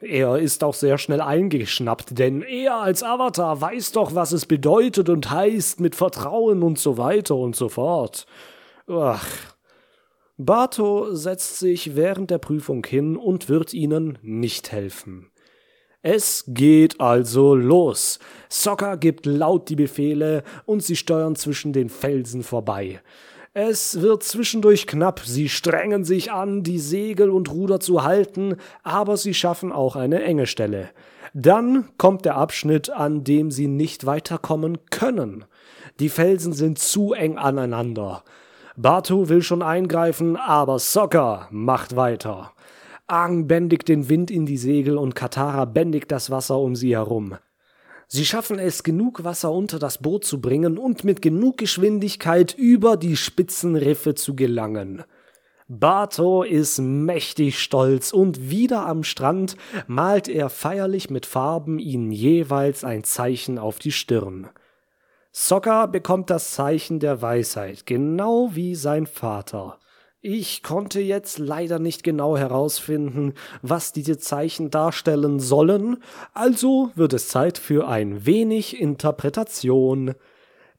Er 0.00 0.38
ist 0.38 0.64
auch 0.64 0.72
sehr 0.72 0.96
schnell 0.96 1.20
eingeschnappt, 1.20 2.18
denn 2.18 2.40
er 2.40 2.76
als 2.76 3.02
Avatar 3.02 3.60
weiß 3.60 3.92
doch, 3.92 4.14
was 4.14 4.32
es 4.32 4.46
bedeutet 4.46 5.10
und 5.10 5.30
heißt 5.30 5.80
mit 5.80 5.94
Vertrauen 5.94 6.62
und 6.62 6.78
so 6.78 6.96
weiter 6.96 7.36
und 7.36 7.54
so 7.54 7.68
fort. 7.68 8.26
Ach. 8.88 9.26
Bato 10.38 11.14
setzt 11.14 11.58
sich 11.58 11.96
während 11.96 12.30
der 12.30 12.38
Prüfung 12.38 12.84
hin 12.86 13.18
und 13.18 13.50
wird 13.50 13.74
ihnen 13.74 14.18
nicht 14.22 14.72
helfen. 14.72 15.30
Es 16.00 16.44
geht 16.48 16.98
also 16.98 17.54
los. 17.54 18.20
Sokka 18.48 18.94
gibt 18.94 19.26
laut 19.26 19.68
die 19.68 19.76
Befehle 19.76 20.44
und 20.64 20.82
sie 20.82 20.96
steuern 20.96 21.36
zwischen 21.36 21.74
den 21.74 21.90
Felsen 21.90 22.42
vorbei. 22.42 23.02
Es 23.52 24.00
wird 24.00 24.22
zwischendurch 24.22 24.86
knapp, 24.86 25.18
sie 25.24 25.48
strengen 25.48 26.04
sich 26.04 26.30
an, 26.30 26.62
die 26.62 26.78
Segel 26.78 27.30
und 27.30 27.50
Ruder 27.50 27.80
zu 27.80 28.04
halten, 28.04 28.54
aber 28.84 29.16
sie 29.16 29.34
schaffen 29.34 29.72
auch 29.72 29.96
eine 29.96 30.22
enge 30.22 30.46
Stelle. 30.46 30.90
Dann 31.34 31.88
kommt 31.98 32.24
der 32.26 32.36
Abschnitt, 32.36 32.90
an 32.90 33.24
dem 33.24 33.50
sie 33.50 33.66
nicht 33.66 34.06
weiterkommen 34.06 34.78
können. 34.90 35.46
Die 35.98 36.10
Felsen 36.10 36.52
sind 36.52 36.78
zu 36.78 37.12
eng 37.12 37.38
aneinander. 37.38 38.22
Batu 38.76 39.28
will 39.28 39.42
schon 39.42 39.62
eingreifen, 39.62 40.36
aber 40.36 40.78
Sokka 40.78 41.48
macht 41.50 41.96
weiter. 41.96 42.52
Aang 43.08 43.48
bändigt 43.48 43.88
den 43.88 44.08
Wind 44.08 44.30
in 44.30 44.46
die 44.46 44.58
Segel 44.58 44.96
und 44.96 45.16
Katara 45.16 45.64
bändigt 45.64 46.12
das 46.12 46.30
Wasser 46.30 46.58
um 46.58 46.76
sie 46.76 46.94
herum. 46.94 47.34
Sie 48.12 48.26
schaffen 48.26 48.58
es, 48.58 48.82
genug 48.82 49.22
Wasser 49.22 49.52
unter 49.52 49.78
das 49.78 49.98
Boot 49.98 50.24
zu 50.24 50.40
bringen 50.40 50.78
und 50.78 51.04
mit 51.04 51.22
genug 51.22 51.58
Geschwindigkeit 51.58 52.52
über 52.52 52.96
die 52.96 53.16
spitzen 53.16 53.76
Riffe 53.76 54.16
zu 54.16 54.34
gelangen. 54.34 55.04
Bato 55.68 56.42
ist 56.42 56.80
mächtig 56.80 57.60
stolz 57.60 58.12
und 58.12 58.50
wieder 58.50 58.84
am 58.84 59.04
Strand 59.04 59.56
malt 59.86 60.26
er 60.26 60.50
feierlich 60.50 61.08
mit 61.08 61.24
Farben 61.24 61.78
ihnen 61.78 62.10
jeweils 62.10 62.82
ein 62.82 63.04
Zeichen 63.04 63.60
auf 63.60 63.78
die 63.78 63.92
Stirn. 63.92 64.48
Sokka 65.30 65.86
bekommt 65.86 66.30
das 66.30 66.50
Zeichen 66.50 66.98
der 66.98 67.22
Weisheit, 67.22 67.86
genau 67.86 68.50
wie 68.54 68.74
sein 68.74 69.06
Vater. 69.06 69.78
Ich 70.22 70.62
konnte 70.62 71.00
jetzt 71.00 71.38
leider 71.38 71.78
nicht 71.78 72.02
genau 72.02 72.36
herausfinden, 72.36 73.32
was 73.62 73.92
diese 73.92 74.18
Zeichen 74.18 74.68
darstellen 74.68 75.40
sollen, 75.40 75.96
also 76.34 76.90
wird 76.94 77.14
es 77.14 77.28
Zeit 77.28 77.56
für 77.56 77.88
ein 77.88 78.26
wenig 78.26 78.78
Interpretation. 78.78 80.14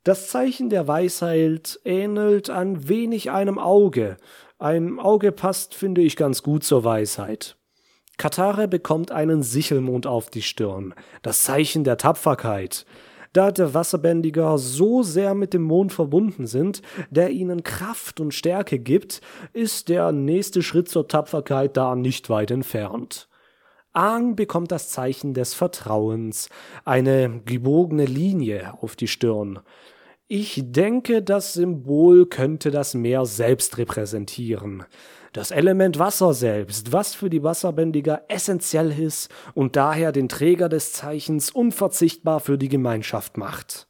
Das 0.04 0.30
Zeichen 0.30 0.70
der 0.70 0.88
Weisheit 0.88 1.80
ähnelt 1.86 2.52
ein 2.52 2.88
wenig 2.88 3.32
einem 3.32 3.58
Auge. 3.58 4.18
Ein 4.60 5.00
Auge 5.00 5.32
passt, 5.32 5.74
finde 5.74 6.02
ich, 6.02 6.16
ganz 6.16 6.44
gut 6.44 6.64
zur 6.64 6.84
Weisheit. 6.84 7.58
Katara 8.18 8.68
bekommt 8.68 9.10
einen 9.10 9.42
Sichelmond 9.42 10.06
auf 10.06 10.30
die 10.30 10.44
Stirn, 10.44 10.94
das 11.24 11.44
Zeichen 11.44 11.84
der 11.84 11.98
Tapferkeit. 11.98 12.86
Da 13.34 13.52
der 13.52 13.74
Wasserbändiger 13.74 14.58
so 14.58 15.04
sehr 15.04 15.36
mit 15.36 15.54
dem 15.54 15.62
Mond 15.62 15.94
verbunden 15.94 16.48
sind, 16.48 16.82
der 17.10 17.30
ihnen 17.30 17.64
Kraft 17.64 18.20
und 18.20 18.34
Stärke 18.34 18.78
gibt, 18.78 19.22
ist 19.54 19.88
der 19.88 20.12
nächste 20.12 20.62
Schritt 20.62 20.90
zur 20.90 21.08
Tapferkeit 21.08 21.78
da 21.78 21.96
nicht 21.96 22.30
weit 22.30 22.52
entfernt. 22.52 23.30
Aang 23.94 24.36
bekommt 24.36 24.72
das 24.72 24.90
Zeichen 24.90 25.34
des 25.34 25.54
Vertrauens, 25.54 26.50
eine 26.86 27.42
gebogene 27.46 28.06
Linie 28.06 28.74
auf 28.82 28.96
die 28.96 29.08
Stirn. 29.08 29.60
Ich 30.28 30.62
denke, 30.64 31.22
das 31.22 31.54
Symbol 31.54 32.26
könnte 32.26 32.72
das 32.72 32.94
Meer 32.94 33.26
selbst 33.26 33.78
repräsentieren. 33.78 34.86
Das 35.34 35.52
Element 35.52 35.98
Wasser 35.98 36.34
selbst, 36.34 36.92
was 36.92 37.16
für 37.16 37.30
die 37.30 37.42
Wasserbändiger 37.42 38.24
essentiell 38.28 38.92
ist 38.92 39.30
und 39.54 39.78
daher 39.78 40.12
den 40.12 40.28
Träger 40.28 40.68
des 40.68 40.92
Zeichens 40.92 41.52
unverzichtbar 41.52 42.42
für 42.42 42.58
die 42.58 42.68
Gemeinschaft 42.68 43.38
macht. 43.38 43.88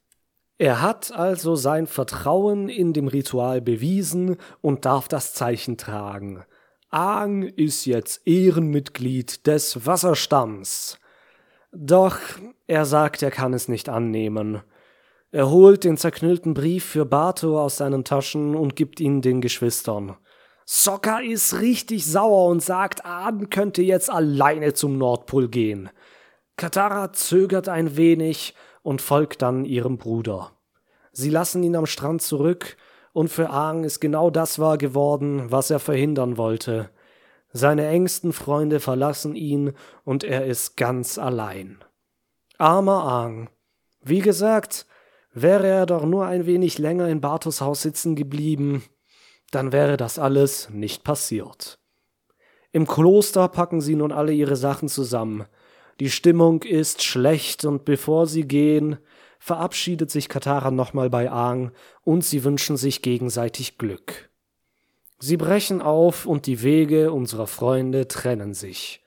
Er 0.59 0.83
hat 0.83 1.11
also 1.11 1.55
sein 1.55 1.87
Vertrauen 1.87 2.69
in 2.69 2.93
dem 2.93 3.07
Ritual 3.07 3.59
bewiesen 3.59 4.37
und 4.61 4.85
darf 4.85 5.07
das 5.07 5.33
Zeichen 5.33 5.77
tragen. 5.77 6.43
Aang 6.91 7.41
ist 7.41 7.85
jetzt 7.85 8.27
Ehrenmitglied 8.27 9.47
des 9.47 9.87
Wasserstamms. 9.87 10.99
Doch 11.71 12.19
er 12.67 12.85
sagt, 12.85 13.23
er 13.23 13.31
kann 13.31 13.53
es 13.53 13.67
nicht 13.67 13.89
annehmen. 13.89 14.61
Er 15.31 15.49
holt 15.49 15.85
den 15.85 15.97
zerknüllten 15.97 16.53
Brief 16.53 16.85
für 16.85 17.05
Bato 17.05 17.59
aus 17.59 17.77
seinen 17.77 18.03
Taschen 18.03 18.55
und 18.55 18.75
gibt 18.75 18.99
ihn 18.99 19.21
den 19.21 19.41
Geschwistern. 19.41 20.17
Sokka 20.73 21.19
ist 21.19 21.59
richtig 21.59 22.05
sauer 22.05 22.45
und 22.49 22.63
sagt, 22.63 23.03
Aang 23.03 23.49
könnte 23.49 23.81
jetzt 23.81 24.09
alleine 24.09 24.73
zum 24.73 24.97
Nordpol 24.97 25.49
gehen. 25.49 25.89
Katara 26.55 27.11
zögert 27.11 27.67
ein 27.67 27.97
wenig 27.97 28.55
und 28.81 29.01
folgt 29.01 29.41
dann 29.41 29.65
ihrem 29.65 29.97
Bruder. 29.97 30.53
Sie 31.11 31.29
lassen 31.29 31.61
ihn 31.63 31.75
am 31.75 31.87
Strand 31.87 32.21
zurück 32.21 32.77
und 33.11 33.27
für 33.27 33.49
Aang 33.49 33.83
ist 33.83 33.99
genau 33.99 34.29
das 34.29 34.59
wahr 34.59 34.77
geworden, 34.77 35.51
was 35.51 35.71
er 35.71 35.79
verhindern 35.79 36.37
wollte. 36.37 36.89
Seine 37.51 37.87
engsten 37.87 38.31
Freunde 38.31 38.79
verlassen 38.79 39.35
ihn 39.35 39.73
und 40.05 40.23
er 40.23 40.45
ist 40.45 40.77
ganz 40.77 41.17
allein. 41.17 41.83
Armer 42.57 43.03
Aang. 43.03 43.49
Wie 43.99 44.21
gesagt, 44.21 44.85
wäre 45.33 45.67
er 45.67 45.85
doch 45.85 46.05
nur 46.05 46.27
ein 46.27 46.45
wenig 46.45 46.77
länger 46.77 47.09
in 47.09 47.19
Bartos 47.19 47.59
Haus 47.59 47.81
sitzen 47.81 48.15
geblieben, 48.15 48.85
dann 49.51 49.71
wäre 49.71 49.97
das 49.97 50.17
alles 50.17 50.69
nicht 50.69 51.03
passiert. 51.03 51.79
Im 52.71 52.87
Kloster 52.87 53.47
packen 53.49 53.81
sie 53.81 53.95
nun 53.95 54.11
alle 54.11 54.33
ihre 54.33 54.55
Sachen 54.55 54.87
zusammen. 54.87 55.45
Die 55.99 56.09
Stimmung 56.09 56.63
ist 56.63 57.03
schlecht 57.03 57.65
und 57.65 57.85
bevor 57.85 58.27
sie 58.27 58.47
gehen, 58.47 58.97
verabschiedet 59.39 60.09
sich 60.09 60.29
Katara 60.29 60.71
nochmal 60.71 61.09
bei 61.09 61.29
Aang 61.29 61.71
und 62.03 62.23
sie 62.23 62.43
wünschen 62.43 62.77
sich 62.77 63.01
gegenseitig 63.01 63.77
Glück. 63.77 64.29
Sie 65.19 65.37
brechen 65.37 65.81
auf 65.81 66.25
und 66.25 66.47
die 66.47 66.63
Wege 66.63 67.11
unserer 67.11 67.47
Freunde 67.47 68.07
trennen 68.07 68.53
sich. 68.53 69.03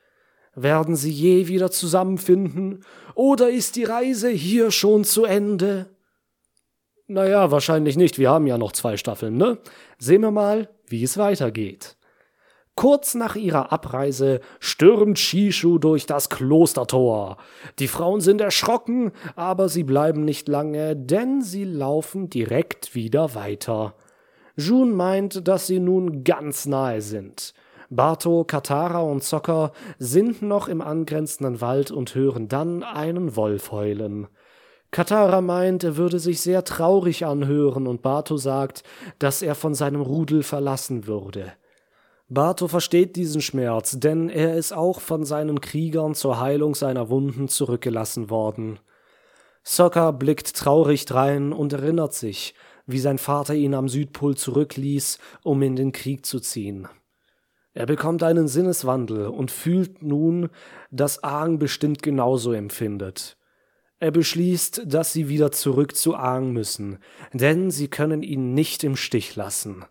Werden 0.55 0.95
sie 0.95 1.11
je 1.11 1.49
wieder 1.49 1.71
zusammenfinden 1.71 2.85
oder 3.15 3.51
ist 3.51 3.77
die 3.77 3.85
Reise 3.85 4.29
hier 4.29 4.71
schon 4.71 5.03
zu 5.05 5.25
Ende? 5.25 5.94
Naja, 7.07 7.51
wahrscheinlich 7.51 7.97
nicht, 7.97 8.19
wir 8.19 8.31
haben 8.31 8.47
ja 8.47 8.57
noch 8.57 8.73
zwei 8.73 8.97
Staffeln, 8.97 9.37
ne? 9.37 9.59
Sehen 9.99 10.23
wir 10.23 10.31
mal, 10.31 10.71
wie 10.87 11.03
es 11.03 11.19
weitergeht. 11.19 11.97
Kurz 12.77 13.15
nach 13.15 13.37
ihrer 13.37 13.73
Abreise 13.73 14.41
stürmt 14.59 15.19
Shishu 15.19 15.79
durch 15.79 16.07
das 16.07 16.29
Klostertor. 16.29 17.37
Die 17.79 17.87
Frauen 17.89 18.21
sind 18.21 18.41
erschrocken, 18.41 19.13
aber 19.37 19.69
sie 19.69 19.85
bleiben 19.85 20.25
nicht 20.25 20.49
lange, 20.49 20.97
denn 20.97 21.41
sie 21.41 21.65
laufen 21.65 22.31
direkt 22.31 22.95
wieder 22.95 23.35
weiter. 23.35 23.95
Jun 24.57 24.93
meint, 24.93 25.47
dass 25.47 25.67
sie 25.67 25.79
nun 25.79 26.25
ganz 26.25 26.67
nahe 26.67 27.01
sind. 27.01 27.55
Bato, 27.91 28.45
Katara 28.45 29.01
und 29.01 29.23
Zocker 29.23 29.73
sind 29.99 30.43
noch 30.43 30.69
im 30.69 30.81
angrenzenden 30.81 31.61
Wald 31.61 31.91
und 31.93 32.15
hören 32.15 32.49
dann 32.49 32.83
einen 32.83 33.37
Wolf 33.37 33.71
heulen. 33.71 34.27
Katara 34.95 35.41
meint, 35.41 35.83
er 35.83 35.97
würde 35.97 36.21
sich 36.21 36.41
sehr 36.41 36.63
traurig 36.63 37.27
anhören 37.27 37.89
und 37.89 38.01
Bato 38.01 38.37
sagt, 38.37 38.85
dass 39.19 39.43
er 39.43 39.57
von 39.57 39.75
seinem 39.75 40.01
Rudel 40.01 40.45
verlassen 40.45 41.09
würde. 41.09 41.53
Bato 42.29 42.69
versteht 42.69 43.17
diesen 43.17 43.41
Schmerz, 43.41 43.99
denn 43.99 44.29
er 44.29 44.55
ist 44.55 44.71
auch 44.71 45.01
von 45.01 45.25
seinen 45.25 45.61
Kriegern 45.61 46.15
zur 46.15 46.39
Heilung 46.39 46.77
seiner 46.77 47.11
Wunden 47.11 47.49
zurückgelassen 47.49 48.31
worden. 48.31 48.79
Sokka 49.65 50.13
blickt 50.13 50.55
traurig 50.55 51.07
drein 51.07 51.53
und 51.53 51.73
erinnert 51.73 52.15
sich, 52.15 52.55
wie 52.87 53.01
sein 53.01 53.19
Vater 53.19 53.55
ihn 53.57 53.75
am 53.75 53.89
Südpol 53.89 54.37
zurückließ, 54.37 55.19
um 55.43 55.61
in 55.63 55.75
den 55.75 55.91
Krieg 55.91 56.25
zu 56.25 56.39
ziehen. 56.39 56.87
Er 57.73 57.87
bekommt 57.87 58.23
einen 58.23 58.47
Sinneswandel 58.47 59.27
und 59.27 59.51
fühlt 59.51 60.05
nun, 60.05 60.51
dass 60.93 61.25
Aang 61.25 61.59
bestimmt 61.59 62.01
genauso 62.01 62.53
empfindet. 62.53 63.37
Er 64.01 64.11
beschließt, 64.11 64.83
dass 64.87 65.13
sie 65.13 65.29
wieder 65.29 65.53
zurück 65.53 65.97
zu 65.97 66.15
Aang 66.15 66.53
müssen, 66.53 66.99
denn 67.33 67.71
sie 67.71 67.89
können 67.89 68.23
ihn 68.23 68.55
nicht 68.55 68.85
im 68.85 68.97
Stich 68.97 69.37
lassen. 69.37 69.85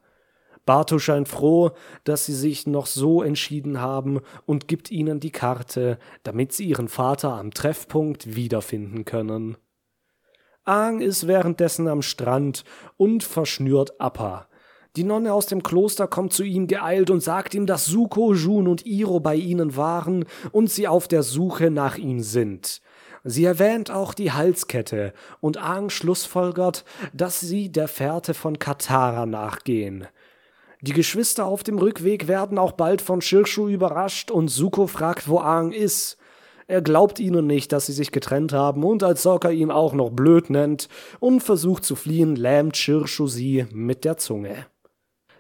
Barto 0.66 0.98
scheint 0.98 1.28
froh, 1.28 1.72
dass 2.04 2.26
sie 2.26 2.34
sich 2.34 2.68
noch 2.68 2.86
so 2.86 3.22
entschieden 3.22 3.82
haben 3.82 4.22
und 4.46 4.68
gibt 4.68 4.92
ihnen 4.92 5.20
die 5.20 5.32
Karte, 5.32 5.98
damit 6.24 6.54
sie 6.54 6.66
ihren 6.66 6.88
Vater 6.88 7.34
am 7.34 7.52
Treffpunkt 7.52 8.36
wiederfinden 8.36 9.04
können. 9.04 9.58
Aang 10.64 11.02
ist 11.02 11.28
währenddessen 11.28 11.90
am 11.90 12.02
Strand 12.02 12.64
und 12.96 13.24
verschnürt 13.24 14.00
Appa. 14.00 14.48
Die 14.96 15.04
Nonne 15.04 15.34
aus 15.34 15.48
dem 15.48 15.64
Kloster 15.64 16.08
kommt 16.08 16.34
zu 16.34 16.44
ihm 16.44 16.68
geeilt 16.68 17.10
und 17.10 17.22
sagt 17.22 17.56
ihm, 17.56 17.66
dass 17.66 17.86
Suko, 17.86 18.34
Jun 18.34 18.68
und 18.68 18.86
Iro 18.86 19.20
bei 19.20 19.36
ihnen 19.36 19.76
waren 19.76 20.26
und 20.52 20.70
sie 20.70 20.88
auf 20.88 21.08
der 21.08 21.24
Suche 21.24 21.72
nach 21.72 21.98
ihm 21.98 22.22
sind. 22.22 22.80
Sie 23.24 23.46
erwähnt 23.46 23.90
auch 23.90 24.14
die 24.14 24.34
Halskette 24.34 25.14
und 25.40 25.58
Aang 25.58 25.90
schlussfolgert, 25.90 26.84
dass 27.14 27.40
sie 27.40 27.72
der 27.72 27.88
Fährte 27.88 28.34
von 28.34 28.60
Katara 28.60 29.26
nachgehen. 29.26 30.08
Die 30.82 30.92
Geschwister 30.92 31.46
auf 31.46 31.64
dem 31.64 31.78
Rückweg 31.78 32.28
werden 32.28 32.58
auch 32.58 32.74
bald 32.74 33.02
von 33.02 33.22
Shirshu 33.22 33.70
überrascht 33.70 34.30
und 34.30 34.50
Suko 34.50 34.88
fragt, 34.88 35.30
wo 35.30 35.40
Aang 35.40 35.72
ist. 35.72 36.18
Er 36.68 36.82
glaubt 36.82 37.20
ihnen 37.20 37.48
nicht, 37.48 37.72
dass 37.72 37.86
sie 37.86 37.94
sich 37.94 38.12
getrennt 38.12 38.52
haben 38.52 38.84
und 38.84 39.02
als 39.04 39.24
Sokka 39.24 39.50
ihn 39.50 39.72
auch 39.72 39.94
noch 39.94 40.10
blöd 40.10 40.50
nennt 40.50 40.90
und 41.22 41.42
versucht 41.42 41.86
zu 41.86 41.96
fliehen, 41.96 42.36
lähmt 42.36 42.76
Shirshu 42.76 43.28
sie 43.28 43.66
mit 43.72 44.04
der 44.04 44.18
Zunge. 44.18 44.66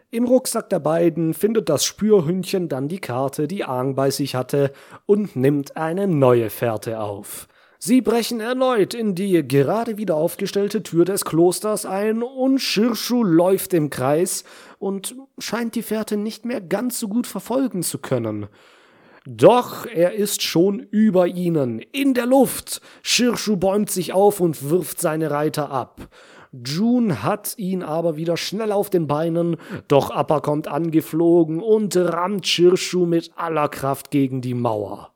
Im 0.09 0.25
Rucksack 0.25 0.69
der 0.69 0.79
beiden 0.79 1.33
findet 1.33 1.67
das 1.67 1.83
Spürhündchen 1.83 2.69
dann 2.69 2.87
die 2.87 2.99
Karte, 2.99 3.47
die 3.47 3.65
Aang 3.65 3.95
bei 3.95 4.11
sich 4.11 4.35
hatte, 4.35 4.71
und 5.05 5.35
nimmt 5.35 5.75
eine 5.75 6.07
neue 6.07 6.49
Fährte 6.49 7.01
auf. 7.01 7.47
Sie 7.85 7.99
brechen 7.99 8.39
erneut 8.39 8.93
in 8.93 9.13
die 9.13 9.45
gerade 9.45 9.97
wieder 9.97 10.15
aufgestellte 10.15 10.83
Tür 10.83 11.03
des 11.03 11.25
Klosters 11.25 11.85
ein 11.85 12.23
und 12.23 12.59
Shirshu 12.59 13.25
läuft 13.25 13.73
im 13.73 13.89
Kreis 13.89 14.45
und 14.79 15.17
scheint 15.37 15.75
die 15.75 15.81
Fährte 15.81 16.15
nicht 16.15 16.45
mehr 16.45 16.61
ganz 16.61 16.97
so 16.97 17.09
gut 17.09 17.27
verfolgen 17.27 17.83
zu 17.83 17.97
können. 17.97 18.47
Doch 19.25 19.85
er 19.85 20.13
ist 20.13 20.43
schon 20.43 20.79
über 20.79 21.27
ihnen, 21.27 21.79
in 21.79 22.13
der 22.13 22.25
Luft. 22.25 22.79
Shirshu 23.01 23.57
bäumt 23.57 23.91
sich 23.91 24.13
auf 24.13 24.39
und 24.39 24.69
wirft 24.69 25.01
seine 25.01 25.29
Reiter 25.29 25.69
ab. 25.69 26.07
June 26.53 27.21
hat 27.21 27.55
ihn 27.57 27.83
aber 27.83 28.15
wieder 28.15 28.37
schnell 28.37 28.71
auf 28.71 28.91
den 28.91 29.07
Beinen, 29.07 29.57
doch 29.89 30.09
Appa 30.09 30.39
kommt 30.39 30.69
angeflogen 30.69 31.59
und 31.59 31.97
rammt 31.97 32.47
Shirshu 32.47 33.05
mit 33.05 33.31
aller 33.35 33.67
Kraft 33.67 34.09
gegen 34.09 34.39
die 34.39 34.53
Mauer. 34.53 35.12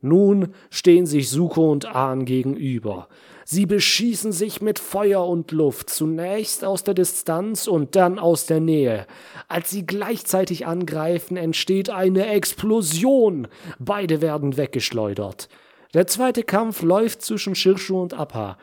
Nun 0.00 0.54
stehen 0.70 1.06
sich 1.06 1.28
Suko 1.28 1.72
und 1.72 1.86
Ahn 1.86 2.24
gegenüber. 2.24 3.08
Sie 3.44 3.66
beschießen 3.66 4.30
sich 4.30 4.60
mit 4.60 4.78
Feuer 4.78 5.26
und 5.26 5.52
Luft, 5.52 5.90
zunächst 5.90 6.64
aus 6.64 6.84
der 6.84 6.94
Distanz 6.94 7.66
und 7.66 7.96
dann 7.96 8.18
aus 8.18 8.46
der 8.46 8.60
Nähe. 8.60 9.06
Als 9.48 9.70
sie 9.70 9.86
gleichzeitig 9.86 10.66
angreifen, 10.66 11.36
entsteht 11.36 11.88
eine 11.88 12.26
Explosion. 12.26 13.48
Beide 13.78 14.20
werden 14.20 14.56
weggeschleudert. 14.56 15.48
Der 15.94 16.06
zweite 16.06 16.42
Kampf 16.42 16.82
läuft 16.82 17.22
zwischen 17.22 17.54
Shirshu 17.54 17.98
und 18.00 18.12
Appa. 18.12 18.58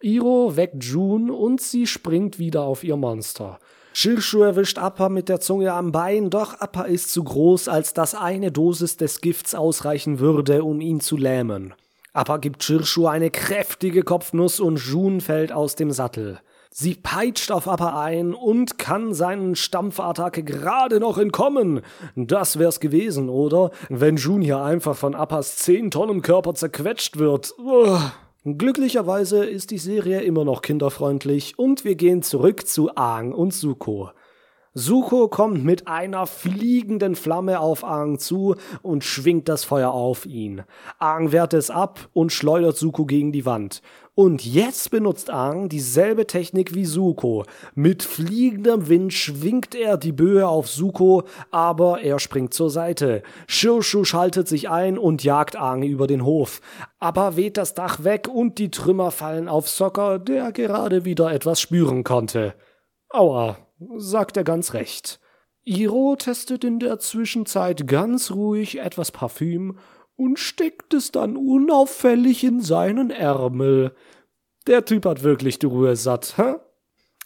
Iro 0.00 0.56
weckt 0.56 0.84
June 0.84 1.32
und 1.32 1.60
sie 1.60 1.86
springt 1.86 2.38
wieder 2.38 2.62
auf 2.62 2.84
ihr 2.84 2.96
Monster. 2.96 3.58
Shirshu 3.92 4.42
erwischt 4.42 4.78
Appa 4.78 5.08
mit 5.08 5.28
der 5.28 5.40
Zunge 5.40 5.72
am 5.72 5.92
Bein, 5.92 6.30
doch 6.30 6.60
Appa 6.60 6.82
ist 6.82 7.12
zu 7.12 7.24
groß, 7.24 7.68
als 7.68 7.92
dass 7.92 8.14
eine 8.14 8.52
Dosis 8.52 8.96
des 8.96 9.20
Gifts 9.20 9.54
ausreichen 9.54 10.20
würde, 10.20 10.62
um 10.62 10.80
ihn 10.80 11.00
zu 11.00 11.16
lähmen. 11.16 11.74
Appa 12.12 12.38
gibt 12.38 12.62
Shirshu 12.62 13.06
eine 13.06 13.30
kräftige 13.30 14.02
Kopfnuss 14.02 14.60
und 14.60 14.76
Jun 14.76 15.20
fällt 15.20 15.52
aus 15.52 15.76
dem 15.76 15.90
Sattel. 15.90 16.40
Sie 16.72 16.94
peitscht 16.94 17.50
auf 17.50 17.66
Appa 17.66 18.00
ein 18.00 18.32
und 18.32 18.78
kann 18.78 19.12
seinen 19.12 19.56
Stampfattacke 19.56 20.44
gerade 20.44 21.00
noch 21.00 21.18
entkommen. 21.18 21.82
Das 22.14 22.60
wär's 22.60 22.78
gewesen, 22.78 23.28
oder? 23.28 23.72
Wenn 23.88 24.16
Jun 24.16 24.40
hier 24.40 24.62
einfach 24.62 24.96
von 24.96 25.16
Appas 25.16 25.56
10 25.56 25.90
Tonnen 25.90 26.22
Körper 26.22 26.54
zerquetscht 26.54 27.18
wird. 27.18 27.52
Uah. 27.58 28.12
Glücklicherweise 28.42 29.44
ist 29.44 29.70
die 29.70 29.76
Serie 29.76 30.22
immer 30.22 30.46
noch 30.46 30.62
kinderfreundlich 30.62 31.58
und 31.58 31.84
wir 31.84 31.94
gehen 31.94 32.22
zurück 32.22 32.66
zu 32.66 32.96
Aang 32.96 33.32
und 33.32 33.52
Suko. 33.52 34.12
Suko 34.72 35.26
kommt 35.26 35.64
mit 35.64 35.88
einer 35.88 36.28
fliegenden 36.28 37.16
Flamme 37.16 37.58
auf 37.58 37.82
Aang 37.82 38.20
zu 38.20 38.54
und 38.82 39.02
schwingt 39.02 39.48
das 39.48 39.64
Feuer 39.64 39.90
auf 39.90 40.26
ihn. 40.26 40.62
Aang 41.00 41.32
wehrt 41.32 41.54
es 41.54 41.70
ab 41.70 42.08
und 42.12 42.30
schleudert 42.30 42.76
Suko 42.76 43.04
gegen 43.04 43.32
die 43.32 43.44
Wand. 43.44 43.82
Und 44.14 44.46
jetzt 44.46 44.92
benutzt 44.92 45.28
Aang 45.28 45.68
dieselbe 45.68 46.24
Technik 46.28 46.72
wie 46.72 46.84
Suko. 46.84 47.46
Mit 47.74 48.04
fliegendem 48.04 48.88
Wind 48.88 49.12
schwingt 49.12 49.74
er 49.74 49.96
die 49.96 50.12
Böe 50.12 50.46
auf 50.46 50.68
Suko, 50.68 51.24
aber 51.50 52.02
er 52.02 52.20
springt 52.20 52.54
zur 52.54 52.70
Seite. 52.70 53.24
Shirshu 53.48 54.04
schaltet 54.04 54.46
sich 54.46 54.70
ein 54.70 54.98
und 54.98 55.24
jagt 55.24 55.56
Aang 55.56 55.82
über 55.82 56.06
den 56.06 56.24
Hof. 56.24 56.60
Aber 57.00 57.34
weht 57.34 57.56
das 57.56 57.74
Dach 57.74 58.04
weg 58.04 58.28
und 58.32 58.58
die 58.58 58.70
Trümmer 58.70 59.10
fallen 59.10 59.48
auf 59.48 59.68
Soccer, 59.68 60.20
der 60.20 60.52
gerade 60.52 61.04
wieder 61.04 61.32
etwas 61.32 61.60
spüren 61.60 62.04
konnte. 62.04 62.54
Aua, 63.08 63.56
sagt 63.96 64.36
er 64.36 64.44
ganz 64.44 64.74
recht. 64.74 65.20
Iro 65.64 66.16
testet 66.16 66.64
in 66.64 66.78
der 66.78 66.98
Zwischenzeit 66.98 67.86
ganz 67.86 68.30
ruhig 68.30 68.78
etwas 68.78 69.12
Parfüm 69.12 69.78
und 70.16 70.38
steckt 70.38 70.94
es 70.94 71.12
dann 71.12 71.36
unauffällig 71.36 72.44
in 72.44 72.60
seinen 72.60 73.10
Ärmel. 73.10 73.94
Der 74.66 74.84
Typ 74.84 75.06
hat 75.06 75.22
wirklich 75.22 75.58
die 75.58 75.66
Ruhe 75.66 75.96
satt, 75.96 76.36
hä? 76.36 76.56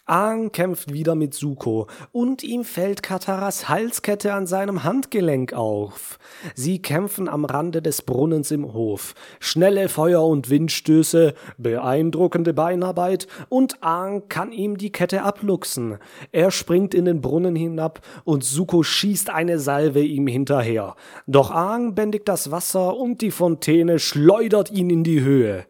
Aang 0.07 0.51
kämpft 0.51 0.93
wieder 0.93 1.15
mit 1.15 1.33
Suko 1.33 1.87
und 2.11 2.43
ihm 2.43 2.63
fällt 2.63 3.01
Kataras 3.01 3.69
Halskette 3.69 4.33
an 4.33 4.45
seinem 4.45 4.83
Handgelenk 4.83 5.53
auf. 5.53 6.19
Sie 6.53 6.79
kämpfen 6.79 7.27
am 7.27 7.43
Rande 7.43 7.81
des 7.81 8.03
Brunnens 8.03 8.51
im 8.51 8.71
Hof. 8.71 9.15
Schnelle 9.39 9.89
Feuer- 9.89 10.27
und 10.27 10.51
Windstöße, 10.51 11.33
beeindruckende 11.57 12.53
Beinarbeit 12.53 13.25
und 13.49 13.81
Aang 13.81 14.29
kann 14.29 14.51
ihm 14.51 14.77
die 14.77 14.91
Kette 14.91 15.23
abluchsen. 15.23 15.97
Er 16.31 16.51
springt 16.51 16.93
in 16.93 17.05
den 17.05 17.21
Brunnen 17.21 17.55
hinab 17.55 18.01
und 18.25 18.43
Suko 18.43 18.83
schießt 18.83 19.31
eine 19.31 19.57
Salve 19.57 20.03
ihm 20.03 20.27
hinterher. 20.27 20.95
Doch 21.25 21.49
Aang 21.49 21.95
bändigt 21.95 22.27
das 22.27 22.51
Wasser 22.51 22.95
und 22.95 23.21
die 23.21 23.31
Fontäne 23.31 23.97
schleudert 23.97 24.69
ihn 24.69 24.91
in 24.91 25.03
die 25.03 25.21
Höhe. 25.21 25.65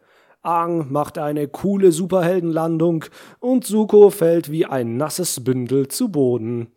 Aang 0.46 0.92
macht 0.92 1.18
eine 1.18 1.48
coole 1.48 1.90
Superheldenlandung 1.90 3.04
und 3.40 3.64
Suko 3.64 4.10
fällt 4.10 4.50
wie 4.50 4.64
ein 4.64 4.96
nasses 4.96 5.42
Bündel 5.42 5.88
zu 5.88 6.10
Boden. 6.10 6.68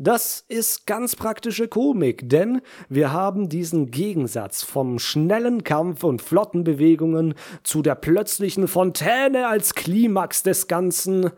Das 0.00 0.44
ist 0.48 0.86
ganz 0.86 1.16
praktische 1.16 1.68
Komik, 1.68 2.28
denn 2.28 2.60
wir 2.88 3.12
haben 3.12 3.48
diesen 3.48 3.90
Gegensatz 3.90 4.62
vom 4.62 4.98
schnellen 4.98 5.64
Kampf 5.64 6.04
und 6.04 6.22
flotten 6.22 6.64
Bewegungen 6.64 7.34
zu 7.62 7.82
der 7.82 7.94
plötzlichen 7.94 8.68
Fontäne 8.68 9.48
als 9.48 9.74
Klimax 9.74 10.42
des 10.42 10.68
Ganzen 10.68 11.30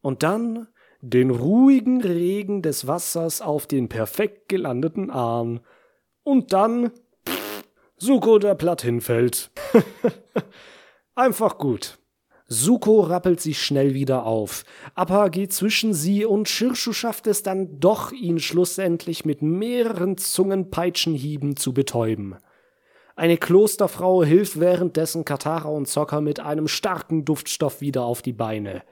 und 0.00 0.22
dann 0.22 0.68
den 1.00 1.30
ruhigen 1.30 2.02
Regen 2.02 2.62
des 2.62 2.86
Wassers 2.86 3.40
auf 3.40 3.66
den 3.66 3.88
perfekt 3.88 4.48
gelandeten 4.48 5.10
Arm. 5.10 5.60
Und 6.22 6.52
dann 6.52 6.90
Suko, 7.96 8.38
der 8.38 8.54
platt 8.54 8.82
hinfällt. 8.82 9.50
Einfach 11.14 11.58
gut. 11.58 11.98
Suko 12.48 13.00
rappelt 13.00 13.38
sich 13.38 13.62
schnell 13.62 13.92
wieder 13.92 14.24
auf. 14.24 14.64
Appa 14.94 15.28
geht 15.28 15.52
zwischen 15.52 15.92
sie 15.92 16.24
und 16.24 16.48
Shirshu 16.48 16.94
schafft 16.94 17.26
es 17.26 17.42
dann 17.42 17.80
doch, 17.80 18.12
ihn 18.12 18.38
schlussendlich 18.38 19.26
mit 19.26 19.42
mehreren 19.42 20.16
Zungenpeitschenhieben 20.16 21.56
zu 21.56 21.74
betäuben. 21.74 22.36
Eine 23.14 23.36
Klosterfrau 23.36 24.24
hilft 24.24 24.58
währenddessen 24.58 25.26
Katara 25.26 25.68
und 25.68 25.86
Zocker 25.86 26.22
mit 26.22 26.40
einem 26.40 26.66
starken 26.66 27.26
Duftstoff 27.26 27.82
wieder 27.82 28.04
auf 28.04 28.22
die 28.22 28.32
Beine. 28.32 28.82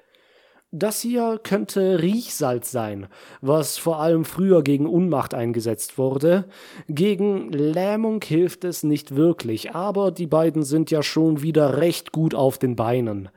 Das 0.73 1.01
hier 1.01 1.41
könnte 1.43 2.01
Riechsalz 2.01 2.71
sein, 2.71 3.09
was 3.41 3.77
vor 3.77 3.99
allem 3.99 4.25
früher 4.25 4.63
gegen 4.63 4.87
Unmacht 4.87 5.35
eingesetzt 5.35 5.99
wurde. 5.99 6.45
Gegen 6.89 7.51
Lähmung 7.51 8.23
hilft 8.23 8.63
es 8.63 8.85
nicht 8.85 9.17
wirklich, 9.17 9.75
aber 9.75 10.13
die 10.13 10.29
beiden 10.29 10.63
sind 10.63 10.93
ja 10.93 11.03
schon 11.03 11.43
wieder 11.43 11.79
recht 11.79 12.13
gut 12.13 12.37
auf 12.37 12.57
den 12.57 12.77
Beinen. 12.77 13.31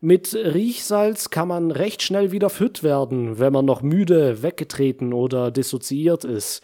Mit 0.00 0.34
Riechsalz 0.34 1.28
kann 1.28 1.48
man 1.48 1.72
recht 1.72 2.02
schnell 2.02 2.32
wieder 2.32 2.48
fit 2.48 2.82
werden, 2.82 3.38
wenn 3.38 3.52
man 3.52 3.66
noch 3.66 3.82
müde, 3.82 4.42
weggetreten 4.42 5.12
oder 5.12 5.50
dissoziiert 5.50 6.24
ist. 6.24 6.62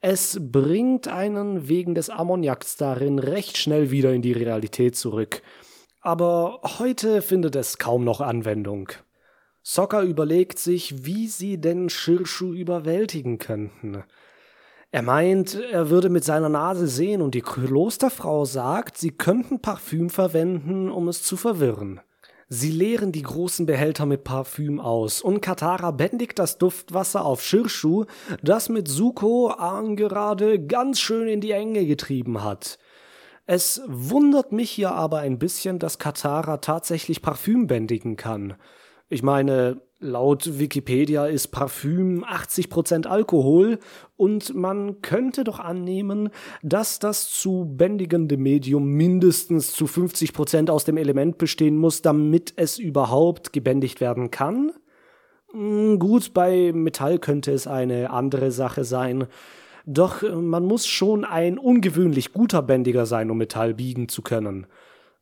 Es 0.00 0.40
bringt 0.40 1.06
einen 1.06 1.68
wegen 1.68 1.94
des 1.94 2.08
Ammoniaks 2.08 2.76
darin 2.76 3.18
recht 3.18 3.58
schnell 3.58 3.90
wieder 3.90 4.14
in 4.14 4.22
die 4.22 4.32
Realität 4.32 4.96
zurück. 4.96 5.42
Aber 6.00 6.60
heute 6.78 7.20
findet 7.20 7.56
es 7.56 7.76
kaum 7.76 8.04
noch 8.04 8.22
Anwendung. 8.22 8.88
Sokka 9.66 10.02
überlegt 10.02 10.58
sich, 10.58 11.06
wie 11.06 11.26
sie 11.26 11.58
denn 11.58 11.88
Shirshu 11.88 12.52
überwältigen 12.52 13.38
könnten. 13.38 14.04
Er 14.90 15.00
meint, 15.00 15.54
er 15.54 15.88
würde 15.88 16.10
mit 16.10 16.22
seiner 16.22 16.50
Nase 16.50 16.86
sehen 16.86 17.22
und 17.22 17.34
die 17.34 17.40
Klosterfrau 17.40 18.44
sagt, 18.44 18.98
sie 18.98 19.10
könnten 19.10 19.60
Parfüm 19.60 20.10
verwenden, 20.10 20.90
um 20.90 21.08
es 21.08 21.22
zu 21.22 21.38
verwirren. 21.38 22.02
Sie 22.50 22.70
leeren 22.70 23.10
die 23.10 23.22
großen 23.22 23.64
Behälter 23.64 24.04
mit 24.04 24.22
Parfüm 24.22 24.80
aus 24.80 25.22
und 25.22 25.40
Katara 25.40 25.92
bändigt 25.92 26.38
das 26.38 26.58
Duftwasser 26.58 27.24
auf 27.24 27.42
Shirshu, 27.42 28.04
das 28.42 28.68
mit 28.68 28.86
Suko 28.86 29.48
Aang 29.48 29.96
gerade 29.96 30.62
ganz 30.62 31.00
schön 31.00 31.26
in 31.26 31.40
die 31.40 31.52
Enge 31.52 31.86
getrieben 31.86 32.44
hat. 32.44 32.78
Es 33.46 33.80
wundert 33.86 34.52
mich 34.52 34.70
hier 34.70 34.92
aber 34.92 35.20
ein 35.20 35.38
bisschen, 35.38 35.78
dass 35.78 35.98
Katara 35.98 36.58
tatsächlich 36.58 37.22
Parfüm 37.22 37.66
bändigen 37.66 38.16
kann. 38.16 38.56
Ich 39.14 39.22
meine, 39.22 39.80
laut 40.00 40.58
Wikipedia 40.58 41.26
ist 41.26 41.52
Parfüm 41.52 42.24
80% 42.24 43.06
Alkohol 43.06 43.78
und 44.16 44.56
man 44.56 45.02
könnte 45.02 45.44
doch 45.44 45.60
annehmen, 45.60 46.30
dass 46.64 46.98
das 46.98 47.30
zu 47.30 47.64
bändigende 47.64 48.36
Medium 48.36 48.88
mindestens 48.88 49.72
zu 49.72 49.84
50% 49.84 50.68
aus 50.68 50.84
dem 50.84 50.96
Element 50.96 51.38
bestehen 51.38 51.76
muss, 51.76 52.02
damit 52.02 52.54
es 52.56 52.80
überhaupt 52.80 53.52
gebändigt 53.52 54.00
werden 54.00 54.32
kann. 54.32 54.72
Hm, 55.52 56.00
gut, 56.00 56.34
bei 56.34 56.72
Metall 56.74 57.20
könnte 57.20 57.52
es 57.52 57.68
eine 57.68 58.10
andere 58.10 58.50
Sache 58.50 58.82
sein. 58.82 59.28
Doch 59.86 60.24
äh, 60.24 60.34
man 60.34 60.64
muss 60.64 60.88
schon 60.88 61.24
ein 61.24 61.56
ungewöhnlich 61.56 62.32
guter 62.32 62.62
Bändiger 62.62 63.06
sein, 63.06 63.30
um 63.30 63.38
Metall 63.38 63.74
biegen 63.74 64.08
zu 64.08 64.22
können. 64.22 64.66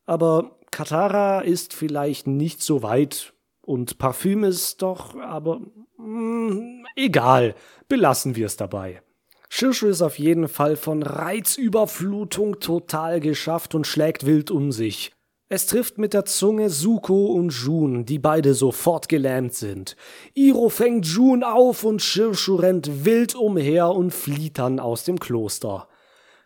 Aber 0.07 0.57
Katara 0.71 1.41
ist 1.43 1.75
vielleicht 1.75 2.27
nicht 2.27 2.63
so 2.63 2.83
weit 2.83 3.35
und 3.63 3.99
Parfüm 3.99 4.45
ist 4.45 4.83
doch, 4.83 5.15
aber 5.17 5.61
mh, 5.97 6.51
hm, 6.51 6.87
egal, 6.97 7.55
belassen 7.89 8.37
wir 8.37 8.47
es 8.47 8.57
dabei. 8.57 9.03
Shirshu 9.49 9.87
ist 9.89 10.03
auf 10.03 10.19
jeden 10.19 10.49
Fall 10.49 10.77
von 10.77 11.03
Reizüberflutung 11.03 12.59
total 12.61 13.21
geschafft 13.21 13.75
und 13.75 13.87
schlägt 13.87 14.25
wild 14.25 14.51
um 14.51 14.73
sich. 14.73 15.13
Es 15.51 15.67
trifft 15.67 15.99
mit 15.99 16.15
der 16.15 16.25
Zunge 16.25 16.71
Suko 16.71 17.27
und 17.27 17.51
Jun, 17.51 18.07
die 18.07 18.19
beide 18.19 18.55
sofort 18.55 19.11
gelähmt 19.11 19.53
sind. 19.53 19.97
Iro 20.33 20.71
fängt 20.71 21.05
Jun 21.05 21.45
auf 21.45 21.85
und 21.85 22.01
Shirshu 22.01 22.57
rennt 22.57 23.05
wild 23.05 23.35
umher 23.35 23.91
und 23.91 24.13
flieht 24.13 24.59
dann 24.59 24.81
aus 24.81 25.05
dem 25.05 25.21
Kloster. 25.21 25.89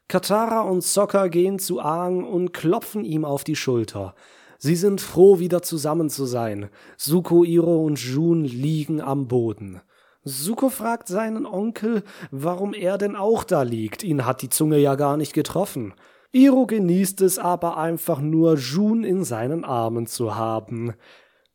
Katara 0.08 0.62
und 0.62 0.82
Sokka 0.82 1.28
gehen 1.28 1.60
zu 1.60 1.80
Aang 1.80 2.24
und 2.24 2.52
klopfen 2.52 3.04
ihm 3.04 3.24
auf 3.24 3.44
die 3.44 3.54
Schulter. 3.54 4.16
Sie 4.58 4.76
sind 4.76 5.00
froh, 5.00 5.38
wieder 5.38 5.62
zusammen 5.62 6.10
zu 6.10 6.24
sein. 6.24 6.70
Suko, 6.96 7.44
Iro 7.44 7.84
und 7.84 7.98
Jun 7.98 8.44
liegen 8.44 9.00
am 9.00 9.28
Boden. 9.28 9.80
Suko 10.24 10.70
fragt 10.70 11.08
seinen 11.08 11.46
Onkel, 11.46 12.02
warum 12.30 12.74
er 12.74 12.98
denn 12.98 13.14
auch 13.14 13.44
da 13.44 13.62
liegt. 13.62 14.02
Ihn 14.02 14.26
hat 14.26 14.42
die 14.42 14.48
Zunge 14.48 14.78
ja 14.78 14.96
gar 14.96 15.16
nicht 15.16 15.34
getroffen. 15.34 15.94
Iro 16.32 16.66
genießt 16.66 17.20
es 17.20 17.38
aber 17.38 17.76
einfach 17.76 18.20
nur, 18.20 18.56
Jun 18.56 19.04
in 19.04 19.24
seinen 19.24 19.64
Armen 19.64 20.06
zu 20.06 20.34
haben. 20.34 20.94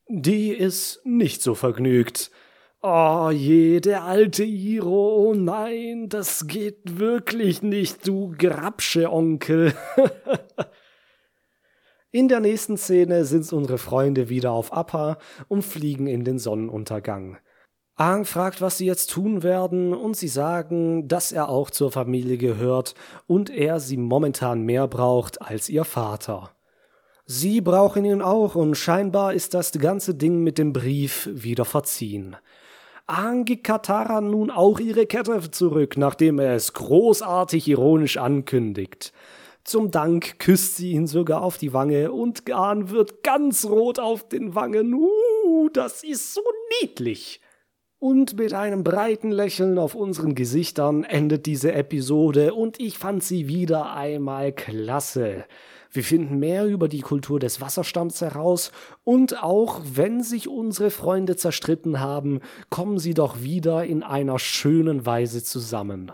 Die 0.08 0.50
ist 0.50 1.06
nicht 1.06 1.42
so 1.42 1.54
vergnügt. 1.54 2.32
Oh 2.82 3.30
je, 3.32 3.80
der 3.80 4.06
alte 4.06 4.44
Iro, 4.44 5.30
oh 5.30 5.34
nein, 5.36 6.10
das 6.10 6.48
geht 6.48 6.98
wirklich 6.98 7.62
nicht, 7.62 8.08
du 8.08 8.34
Grabsche 8.36 9.12
Onkel. 9.12 9.73
In 12.14 12.28
der 12.28 12.42
nächsten 12.42 12.76
Szene 12.76 13.24
sind 13.24 13.54
unsere 13.54 13.78
Freunde 13.78 14.28
wieder 14.28 14.52
auf 14.52 14.74
Appa 14.74 15.18
und 15.48 15.62
fliegen 15.62 16.08
in 16.08 16.26
den 16.26 16.40
Sonnenuntergang. 16.40 17.38
Aang 17.96 18.26
fragt, 18.26 18.60
was 18.60 18.78
sie 18.78 18.86
jetzt 18.86 19.12
tun 19.12 19.44
werden, 19.44 19.94
und 19.94 20.18
sie 20.18 20.28
sagen, 20.28 21.08
dass 21.08 21.32
er 21.32 21.48
auch 21.48 21.70
zur 21.70 21.90
Familie 21.90 22.38
gehört 22.38 22.96
und 23.28 23.50
er 23.50 23.80
sie 23.80 23.96
momentan 23.96 24.64
mehr 24.64 24.90
braucht 24.90 25.42
als 25.42 25.70
ihr 25.70 25.86
Vater. 25.86 26.52
Sie 27.26 27.62
brauchen 27.62 28.04
ihn 28.04 28.22
auch 28.22 28.56
und 28.56 28.76
scheinbar 28.76 29.34
ist 29.34 29.54
das 29.54 29.72
ganze 29.72 30.14
Ding 30.14 30.44
mit 30.44 30.58
dem 30.58 30.74
Brief 30.74 31.30
wieder 31.32 31.64
verziehen. 31.64 32.36
Aang 33.08 33.46
gibt 33.46 33.64
Katara 33.64 34.20
nun 34.20 34.52
auch 34.52 34.82
ihre 34.82 35.06
Kette 35.06 35.50
zurück, 35.50 35.96
nachdem 35.96 36.40
er 36.40 36.56
es 36.56 36.74
großartig 36.74 37.70
ironisch 37.70 38.18
ankündigt. 38.18 39.14
Zum 39.64 39.92
Dank 39.92 40.40
küsst 40.40 40.78
sie 40.78 40.92
ihn 40.92 41.08
sogar 41.08 41.44
auf 41.44 41.58
die 41.58 41.74
Wange 41.74 42.12
und 42.12 42.46
Garn 42.46 42.90
wird 42.90 43.24
ganz 43.24 43.66
rot 43.66 44.00
auf 44.00 44.28
den 44.28 44.56
Wangen. 44.56 44.94
Uh, 44.94 45.70
das 45.70 46.04
ist 46.04 46.34
so 46.34 46.42
niedlich. 46.82 47.42
Und 48.00 48.36
mit 48.36 48.54
einem 48.54 48.84
breiten 48.84 49.30
Lächeln 49.30 49.78
auf 49.78 49.94
unseren 49.94 50.34
Gesichtern 50.34 51.04
endet 51.04 51.46
diese 51.46 51.74
Episode 51.74 52.56
und 52.56 52.80
ich 52.80 52.98
fand 52.98 53.24
sie 53.24 53.48
wieder 53.48 53.94
einmal 53.94 54.52
klasse. 54.52 55.46
Wir 55.92 56.04
finden 56.04 56.40
mehr 56.40 56.66
über 56.66 56.88
die 56.88 57.02
Kultur 57.02 57.40
des 57.40 57.62
Wasserstamms 57.62 58.22
heraus 58.22 58.72
und 59.04 59.44
auch 59.44 59.82
wenn 59.84 60.24
sich 60.24 60.48
unsere 60.48 60.90
Freunde 60.90 61.36
zerstritten 61.36 62.00
haben, 62.00 62.40
kommen 62.72 62.98
sie 62.98 63.14
doch 63.14 63.42
wieder 63.42 63.86
in 63.86 64.02
einer 64.02 64.40
schönen 64.40 65.06
Weise 65.06 65.44
zusammen. 65.44 66.12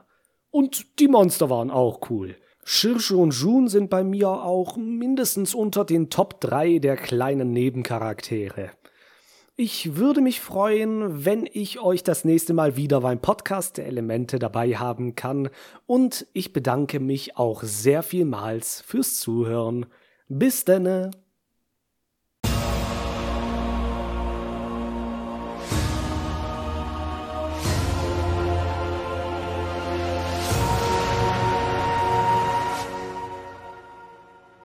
Und 0.50 1.00
die 1.00 1.08
Monster 1.08 1.50
waren 1.50 1.72
auch 1.72 2.10
cool. 2.10 2.36
Shirsche 2.70 3.15
und 3.15 3.34
Jun 3.34 3.70
sind 3.70 3.89
bei 3.89 4.03
mir 4.03 4.28
auch 4.28 4.76
mindestens 4.76 5.55
unter 5.55 5.86
den 5.86 6.09
Top 6.09 6.41
3 6.41 6.80
der 6.80 6.97
kleinen 6.97 7.53
Nebencharaktere. 7.53 8.72
Ich 9.55 9.95
würde 9.95 10.20
mich 10.20 10.41
freuen, 10.41 11.24
wenn 11.24 11.47
ich 11.49 11.80
euch 11.80 12.03
das 12.03 12.26
nächste 12.26 12.53
Mal 12.53 12.76
wieder 12.76 12.99
beim 12.99 13.22
Podcast 13.22 13.78
der 13.78 13.88
Elemente 13.88 14.38
dabei 14.38 14.76
haben 14.76 15.15
kann 15.15 15.47
und 15.86 16.28
ich 16.34 16.51
bedanke 16.51 16.99
mich 16.99 17.38
auch 17.38 17.63
sehr 17.63 18.03
vielmals 18.03 18.82
fürs 18.82 19.18
Zuhören. 19.18 19.86
Bis 20.28 20.65
denne! 20.65 21.11